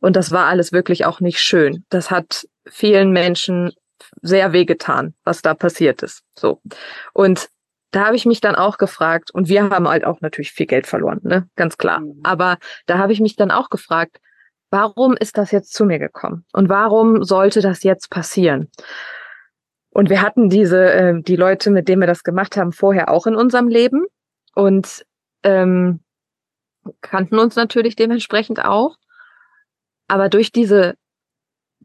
und 0.00 0.14
das 0.14 0.30
war 0.30 0.46
alles 0.46 0.72
wirklich 0.72 1.06
auch 1.06 1.20
nicht 1.20 1.40
schön. 1.40 1.84
Das 1.88 2.10
hat 2.10 2.46
vielen 2.68 3.10
Menschen 3.10 3.72
sehr 4.22 4.52
wehgetan, 4.52 5.14
was 5.24 5.42
da 5.42 5.54
passiert 5.54 6.02
ist. 6.02 6.22
So. 6.38 6.60
Und 7.12 7.48
da 7.90 8.06
habe 8.06 8.16
ich 8.16 8.26
mich 8.26 8.40
dann 8.40 8.54
auch 8.54 8.78
gefragt, 8.78 9.30
und 9.32 9.48
wir 9.48 9.62
haben 9.70 9.88
halt 9.88 10.04
auch 10.04 10.20
natürlich 10.20 10.52
viel 10.52 10.66
Geld 10.66 10.86
verloren, 10.86 11.20
ne? 11.22 11.48
Ganz 11.56 11.78
klar. 11.78 12.00
Mhm. 12.00 12.20
Aber 12.22 12.58
da 12.86 12.98
habe 12.98 13.12
ich 13.12 13.20
mich 13.20 13.36
dann 13.36 13.50
auch 13.50 13.70
gefragt, 13.70 14.18
warum 14.70 15.16
ist 15.16 15.38
das 15.38 15.50
jetzt 15.50 15.72
zu 15.72 15.84
mir 15.84 15.98
gekommen? 15.98 16.44
Und 16.52 16.68
warum 16.68 17.24
sollte 17.24 17.60
das 17.60 17.82
jetzt 17.82 18.10
passieren? 18.10 18.70
Und 19.90 20.10
wir 20.10 20.22
hatten 20.22 20.48
diese, 20.48 20.92
äh, 20.92 21.22
die 21.22 21.36
Leute, 21.36 21.70
mit 21.70 21.88
denen 21.88 22.02
wir 22.02 22.06
das 22.06 22.22
gemacht 22.22 22.56
haben, 22.56 22.72
vorher 22.72 23.10
auch 23.10 23.26
in 23.26 23.34
unserem 23.34 23.68
Leben 23.68 24.06
und 24.54 25.04
ähm, 25.42 26.00
kannten 27.00 27.38
uns 27.38 27.56
natürlich 27.56 27.96
dementsprechend 27.96 28.64
auch. 28.64 28.96
Aber 30.06 30.28
durch 30.28 30.52
diese 30.52 30.94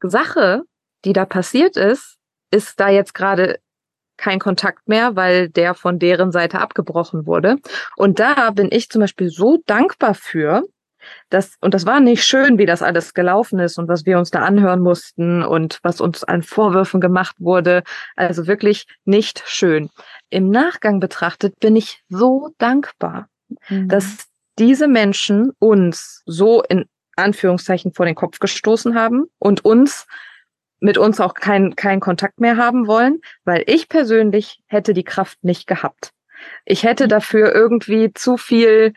Sache, 0.02 0.64
die 1.06 1.14
da 1.14 1.26
passiert 1.26 1.78
ist, 1.78 2.18
ist 2.52 2.80
da 2.80 2.90
jetzt 2.90 3.14
gerade 3.14 3.60
kein 4.18 4.40
Kontakt 4.40 4.88
mehr, 4.88 5.16
weil 5.16 5.50
der 5.50 5.74
von 5.74 6.00
deren 6.00 6.32
Seite 6.32 6.60
abgebrochen 6.60 7.26
wurde. 7.26 7.58
Und 7.98 8.20
da 8.20 8.52
bin 8.52 8.70
ich 8.72 8.90
zum 8.90 9.02
Beispiel 9.02 9.30
so 9.30 9.62
dankbar 9.66 10.14
für, 10.14 10.64
dass, 11.30 11.56
und 11.62 11.74
das 11.74 11.86
war 11.86 12.00
nicht 12.00 12.24
schön, 12.24 12.58
wie 12.58 12.66
das 12.66 12.82
alles 12.82 13.14
gelaufen 13.14 13.60
ist 13.60 13.78
und 13.78 13.88
was 13.88 14.06
wir 14.06 14.18
uns 14.18 14.32
da 14.32 14.40
anhören 14.40 14.80
mussten 14.80 15.44
und 15.44 15.80
was 15.84 16.02
uns 16.02 16.24
an 16.24 16.44
Vorwürfen 16.44 17.02
gemacht 17.02 17.36
wurde. 17.40 17.84
Also 18.16 18.48
wirklich 18.48 18.86
nicht 19.06 19.44
schön. 19.46 19.90
Im 20.30 20.50
Nachgang 20.50 21.00
betrachtet 21.00 21.60
bin 21.60 21.76
ich 21.76 22.04
so 22.10 22.50
dankbar, 22.58 23.28
mhm. 23.70 23.90
dass 23.90 24.28
diese 24.60 24.88
Menschen 24.88 25.52
uns 25.60 26.22
so 26.26 26.64
in 26.64 26.86
Anführungszeichen 27.16 27.94
vor 27.94 28.06
den 28.06 28.16
Kopf 28.16 28.40
gestoßen 28.40 28.96
haben 28.96 29.26
und 29.40 29.66
uns 29.66 30.08
mit 30.80 30.98
uns 30.98 31.22
auch 31.22 31.34
keinen 31.34 31.76
keinen 31.76 32.02
Kontakt 32.02 32.42
mehr 32.42 32.58
haben 32.58 32.88
wollen, 32.88 33.22
weil 33.46 33.64
ich 33.68 33.88
persönlich 33.88 34.62
hätte 34.68 34.94
die 34.94 35.06
Kraft 35.06 35.42
nicht 35.44 35.66
gehabt. 35.66 36.12
Ich 36.66 36.84
hätte 36.84 37.08
dafür 37.08 37.56
irgendwie 37.56 38.12
zu 38.14 38.38
viel, 38.38 38.94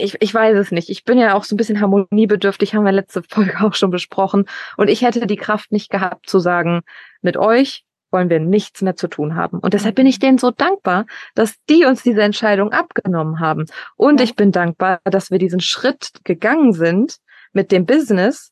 ich, 0.00 0.16
ich 0.20 0.34
weiß 0.34 0.56
es 0.56 0.70
nicht. 0.70 0.88
Ich 0.88 1.04
bin 1.04 1.18
ja 1.18 1.34
auch 1.34 1.44
so 1.44 1.54
ein 1.54 1.58
bisschen 1.58 1.80
harmoniebedürftig, 1.80 2.74
haben 2.74 2.84
wir 2.84 2.92
letzte 2.92 3.22
Folge 3.22 3.60
auch 3.60 3.74
schon 3.74 3.90
besprochen. 3.90 4.46
Und 4.76 4.88
ich 4.88 5.02
hätte 5.02 5.26
die 5.26 5.36
Kraft 5.36 5.72
nicht 5.72 5.90
gehabt 5.90 6.28
zu 6.28 6.38
sagen, 6.38 6.82
mit 7.22 7.36
euch 7.36 7.84
wollen 8.10 8.30
wir 8.30 8.40
nichts 8.40 8.82
mehr 8.82 8.96
zu 8.96 9.08
tun 9.08 9.36
haben. 9.36 9.58
Und 9.58 9.74
deshalb 9.74 9.94
bin 9.94 10.06
ich 10.06 10.18
denen 10.18 10.38
so 10.38 10.50
dankbar, 10.50 11.06
dass 11.34 11.54
die 11.68 11.84
uns 11.84 12.02
diese 12.02 12.22
Entscheidung 12.22 12.72
abgenommen 12.72 13.40
haben. 13.40 13.66
Und 13.96 14.18
ja. 14.18 14.24
ich 14.24 14.34
bin 14.34 14.52
dankbar, 14.52 15.00
dass 15.04 15.30
wir 15.30 15.38
diesen 15.38 15.60
Schritt 15.60 16.10
gegangen 16.24 16.72
sind 16.72 17.18
mit 17.52 17.70
dem 17.72 17.86
Business, 17.86 18.50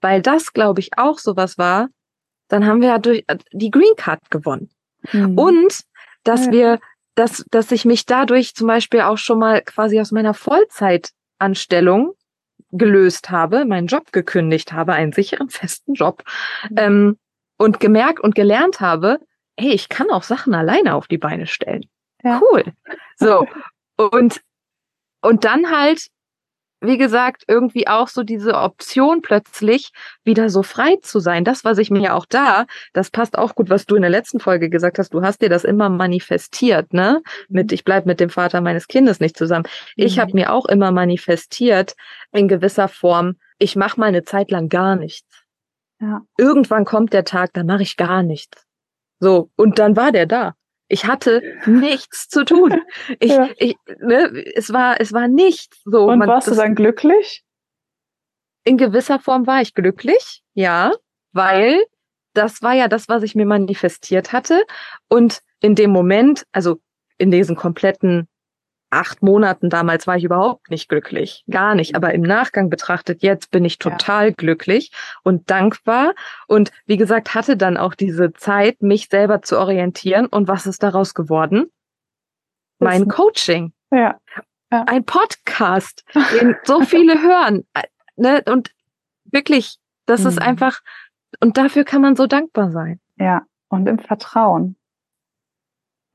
weil 0.00 0.20
das, 0.20 0.52
glaube 0.52 0.80
ich, 0.80 0.98
auch 0.98 1.18
sowas 1.18 1.58
war, 1.58 1.88
dann 2.48 2.66
haben 2.66 2.80
wir 2.80 2.88
ja 2.88 2.98
durch 2.98 3.24
äh, 3.28 3.38
die 3.52 3.70
Green 3.70 3.94
Card 3.96 4.30
gewonnen. 4.30 4.70
Mhm. 5.12 5.38
Und 5.38 5.80
dass 6.24 6.46
ja. 6.46 6.52
wir, 6.52 6.80
dass, 7.14 7.44
dass 7.50 7.70
ich 7.72 7.84
mich 7.84 8.06
dadurch 8.06 8.54
zum 8.54 8.66
Beispiel 8.66 9.02
auch 9.02 9.18
schon 9.18 9.38
mal 9.38 9.62
quasi 9.62 10.00
aus 10.00 10.12
meiner 10.12 10.34
Vollzeitanstellung 10.34 12.14
gelöst 12.70 13.30
habe, 13.30 13.64
meinen 13.64 13.86
Job 13.86 14.12
gekündigt 14.12 14.72
habe, 14.72 14.94
einen 14.94 15.12
sicheren, 15.12 15.50
festen 15.50 15.94
Job, 15.94 16.22
mhm. 16.70 16.76
ähm, 16.78 17.18
und 17.58 17.80
gemerkt 17.80 18.20
und 18.20 18.34
gelernt 18.34 18.80
habe, 18.80 19.20
hey, 19.58 19.72
ich 19.72 19.88
kann 19.88 20.10
auch 20.10 20.22
Sachen 20.22 20.54
alleine 20.54 20.94
auf 20.94 21.06
die 21.06 21.18
Beine 21.18 21.46
stellen. 21.46 21.84
Ja. 22.22 22.40
Cool. 22.40 22.64
So. 23.16 23.46
Und, 23.96 24.40
und 25.20 25.44
dann 25.44 25.70
halt 25.70 26.08
wie 26.82 26.98
gesagt, 26.98 27.44
irgendwie 27.46 27.86
auch 27.86 28.08
so 28.08 28.24
diese 28.24 28.54
Option 28.54 29.22
plötzlich 29.22 29.92
wieder 30.24 30.50
so 30.50 30.62
frei 30.62 30.96
zu 31.00 31.20
sein. 31.20 31.44
Das, 31.44 31.64
was 31.64 31.78
ich 31.78 31.90
mir 31.90 32.02
ja 32.02 32.14
auch 32.14 32.26
da, 32.26 32.66
das 32.92 33.10
passt 33.10 33.38
auch 33.38 33.54
gut, 33.54 33.70
was 33.70 33.86
du 33.86 33.94
in 33.94 34.02
der 34.02 34.10
letzten 34.10 34.40
Folge 34.40 34.68
gesagt 34.68 34.98
hast. 34.98 35.14
Du 35.14 35.22
hast 35.22 35.40
dir 35.42 35.48
das 35.48 35.64
immer 35.64 35.88
manifestiert, 35.88 36.92
ne? 36.92 37.22
Mit 37.48 37.70
mhm. 37.70 37.74
ich 37.74 37.84
bleib 37.84 38.04
mit 38.04 38.20
dem 38.20 38.30
Vater 38.30 38.60
meines 38.60 38.88
Kindes 38.88 39.20
nicht 39.20 39.36
zusammen. 39.36 39.64
Ich 39.96 40.16
mhm. 40.16 40.20
habe 40.20 40.34
mir 40.34 40.52
auch 40.52 40.66
immer 40.66 40.90
manifestiert 40.90 41.94
in 42.32 42.48
gewisser 42.48 42.88
Form, 42.88 43.36
ich 43.58 43.76
mache 43.76 44.00
mal 44.00 44.06
eine 44.06 44.24
Zeit 44.24 44.50
lang 44.50 44.68
gar 44.68 44.96
nichts. 44.96 45.44
Ja. 46.00 46.22
Irgendwann 46.36 46.84
kommt 46.84 47.12
der 47.12 47.24
Tag, 47.24 47.52
da 47.52 47.62
mache 47.62 47.82
ich 47.82 47.96
gar 47.96 48.24
nichts. 48.24 48.66
So, 49.20 49.50
und 49.54 49.78
dann 49.78 49.96
war 49.96 50.10
der 50.10 50.26
da. 50.26 50.54
Ich 50.92 51.06
hatte 51.06 51.42
nichts 51.64 52.28
zu 52.28 52.44
tun. 52.44 52.82
Ich, 53.18 53.32
ja. 53.32 53.48
ich, 53.56 53.76
ne, 54.00 54.44
es 54.54 54.72
war, 54.74 55.00
es 55.00 55.12
war 55.14 55.26
nichts. 55.26 55.80
So, 55.84 56.04
Und 56.04 56.18
man, 56.18 56.28
warst 56.28 56.48
das, 56.48 56.56
du 56.56 56.60
dann 56.60 56.74
glücklich? 56.74 57.42
In 58.64 58.76
gewisser 58.76 59.18
Form 59.18 59.46
war 59.46 59.62
ich 59.62 59.72
glücklich, 59.72 60.42
ja, 60.52 60.92
weil 61.32 61.82
das 62.34 62.60
war 62.60 62.74
ja 62.74 62.88
das, 62.88 63.08
was 63.08 63.22
ich 63.22 63.34
mir 63.34 63.46
manifestiert 63.46 64.32
hatte. 64.32 64.64
Und 65.08 65.40
in 65.60 65.74
dem 65.74 65.90
Moment, 65.90 66.44
also 66.52 66.78
in 67.16 67.30
diesen 67.30 67.56
kompletten 67.56 68.28
acht 68.92 69.22
Monaten 69.22 69.70
damals 69.70 70.06
war 70.06 70.16
ich 70.16 70.24
überhaupt 70.24 70.70
nicht 70.70 70.88
glücklich. 70.88 71.44
Gar 71.50 71.74
nicht. 71.74 71.96
Aber 71.96 72.12
im 72.12 72.20
Nachgang 72.20 72.68
betrachtet, 72.68 73.22
jetzt 73.22 73.50
bin 73.50 73.64
ich 73.64 73.78
total 73.78 74.28
ja. 74.28 74.34
glücklich 74.34 74.92
und 75.22 75.50
dankbar. 75.50 76.14
Und 76.46 76.70
wie 76.86 76.98
gesagt, 76.98 77.34
hatte 77.34 77.56
dann 77.56 77.76
auch 77.76 77.94
diese 77.94 78.32
Zeit, 78.34 78.82
mich 78.82 79.08
selber 79.08 79.42
zu 79.42 79.58
orientieren. 79.58 80.26
Und 80.26 80.46
was 80.46 80.66
ist 80.66 80.82
daraus 80.82 81.14
geworden? 81.14 81.70
Mein 82.78 83.08
Coaching. 83.08 83.72
Ja. 83.90 84.18
ja. 84.70 84.84
Ein 84.86 85.04
Podcast, 85.04 86.04
den 86.40 86.56
so 86.64 86.82
viele 86.82 87.22
hören. 87.22 87.66
Ne? 88.16 88.42
Und 88.46 88.72
wirklich, 89.24 89.78
das 90.06 90.22
mhm. 90.22 90.28
ist 90.28 90.42
einfach, 90.42 90.80
und 91.40 91.56
dafür 91.56 91.84
kann 91.84 92.02
man 92.02 92.14
so 92.14 92.26
dankbar 92.26 92.70
sein. 92.70 93.00
Ja. 93.16 93.42
Und 93.68 93.88
im 93.88 93.98
Vertrauen. 93.98 94.76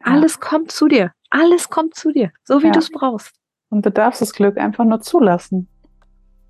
Alles 0.03 0.39
kommt 0.39 0.71
zu 0.71 0.87
dir. 0.87 1.11
Alles 1.29 1.69
kommt 1.69 1.95
zu 1.95 2.11
dir, 2.11 2.31
so 2.43 2.61
wie 2.61 2.67
ja. 2.67 2.71
du 2.71 2.79
es 2.79 2.89
brauchst. 2.89 3.33
Und 3.69 3.85
du 3.85 3.91
darfst 3.91 4.21
das 4.21 4.33
Glück 4.33 4.57
einfach 4.57 4.85
nur 4.85 5.01
zulassen. 5.01 5.67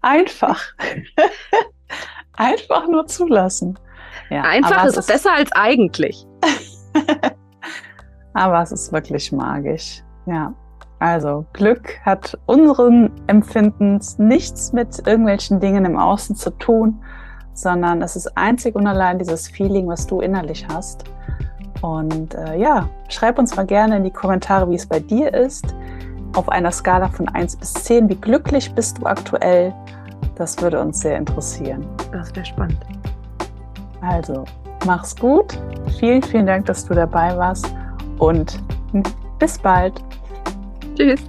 Einfach. 0.02 0.62
einfach 2.34 2.88
nur 2.88 3.08
zulassen. 3.08 3.80
Ja, 4.30 4.44
einfach 4.44 4.86
ist, 4.86 4.98
ist 4.98 5.08
besser 5.08 5.34
als 5.34 5.52
eigentlich. 5.54 6.26
aber 8.34 8.62
es 8.62 8.72
ist 8.72 8.92
wirklich 8.92 9.32
magisch. 9.32 10.04
Ja. 10.26 10.54
Also 11.00 11.46
Glück 11.54 12.00
hat 12.04 12.38
unseren 12.48 13.12
Empfindens 13.28 14.18
nichts 14.18 14.74
mit 14.74 15.08
irgendwelchen 15.08 15.60
Dingen 15.60 15.86
im 15.86 15.98
Außen 15.98 16.36
zu 16.36 16.50
tun, 16.52 17.04
sondern 17.54 18.02
es 18.02 18.16
ist 18.16 18.36
einzig 18.36 18.76
und 18.76 18.88
allein 18.88 19.20
dieses 19.20 19.48
Feeling, 19.48 19.88
was 19.88 20.08
du 20.08 20.22
innerlich 20.22 20.66
hast. 20.68 21.04
Und 21.82 22.36
äh, 22.36 22.58
ja, 22.58 22.90
schreib 23.10 23.38
uns 23.40 23.56
mal 23.56 23.66
gerne 23.66 23.98
in 23.98 24.04
die 24.04 24.12
Kommentare, 24.12 24.70
wie 24.70 24.76
es 24.76 24.86
bei 24.86 25.00
dir 25.00 25.34
ist. 25.34 25.76
Auf 26.36 26.50
einer 26.50 26.72
Skala 26.72 27.08
von 27.10 27.28
1 27.30 27.56
bis 27.58 27.74
10, 27.74 28.10
wie 28.10 28.16
glücklich 28.16 28.74
bist 28.74 28.98
du 28.98 29.06
aktuell? 29.06 29.74
Das 30.36 30.62
würde 30.62 30.80
uns 30.80 31.00
sehr 31.00 31.18
interessieren. 31.18 31.86
Das 32.12 32.36
wäre 32.36 32.46
spannend. 32.46 32.78
Also, 34.02 34.46
mach's 34.86 35.16
gut. 35.16 35.58
Vielen, 36.00 36.22
vielen 36.22 36.46
Dank, 36.46 36.66
dass 36.66 36.86
du 36.86 36.94
dabei 36.94 37.36
warst 37.38 37.74
und 38.20 38.60
bis 39.40 39.58
bald. 39.58 40.02
Tschüss. 40.96 41.22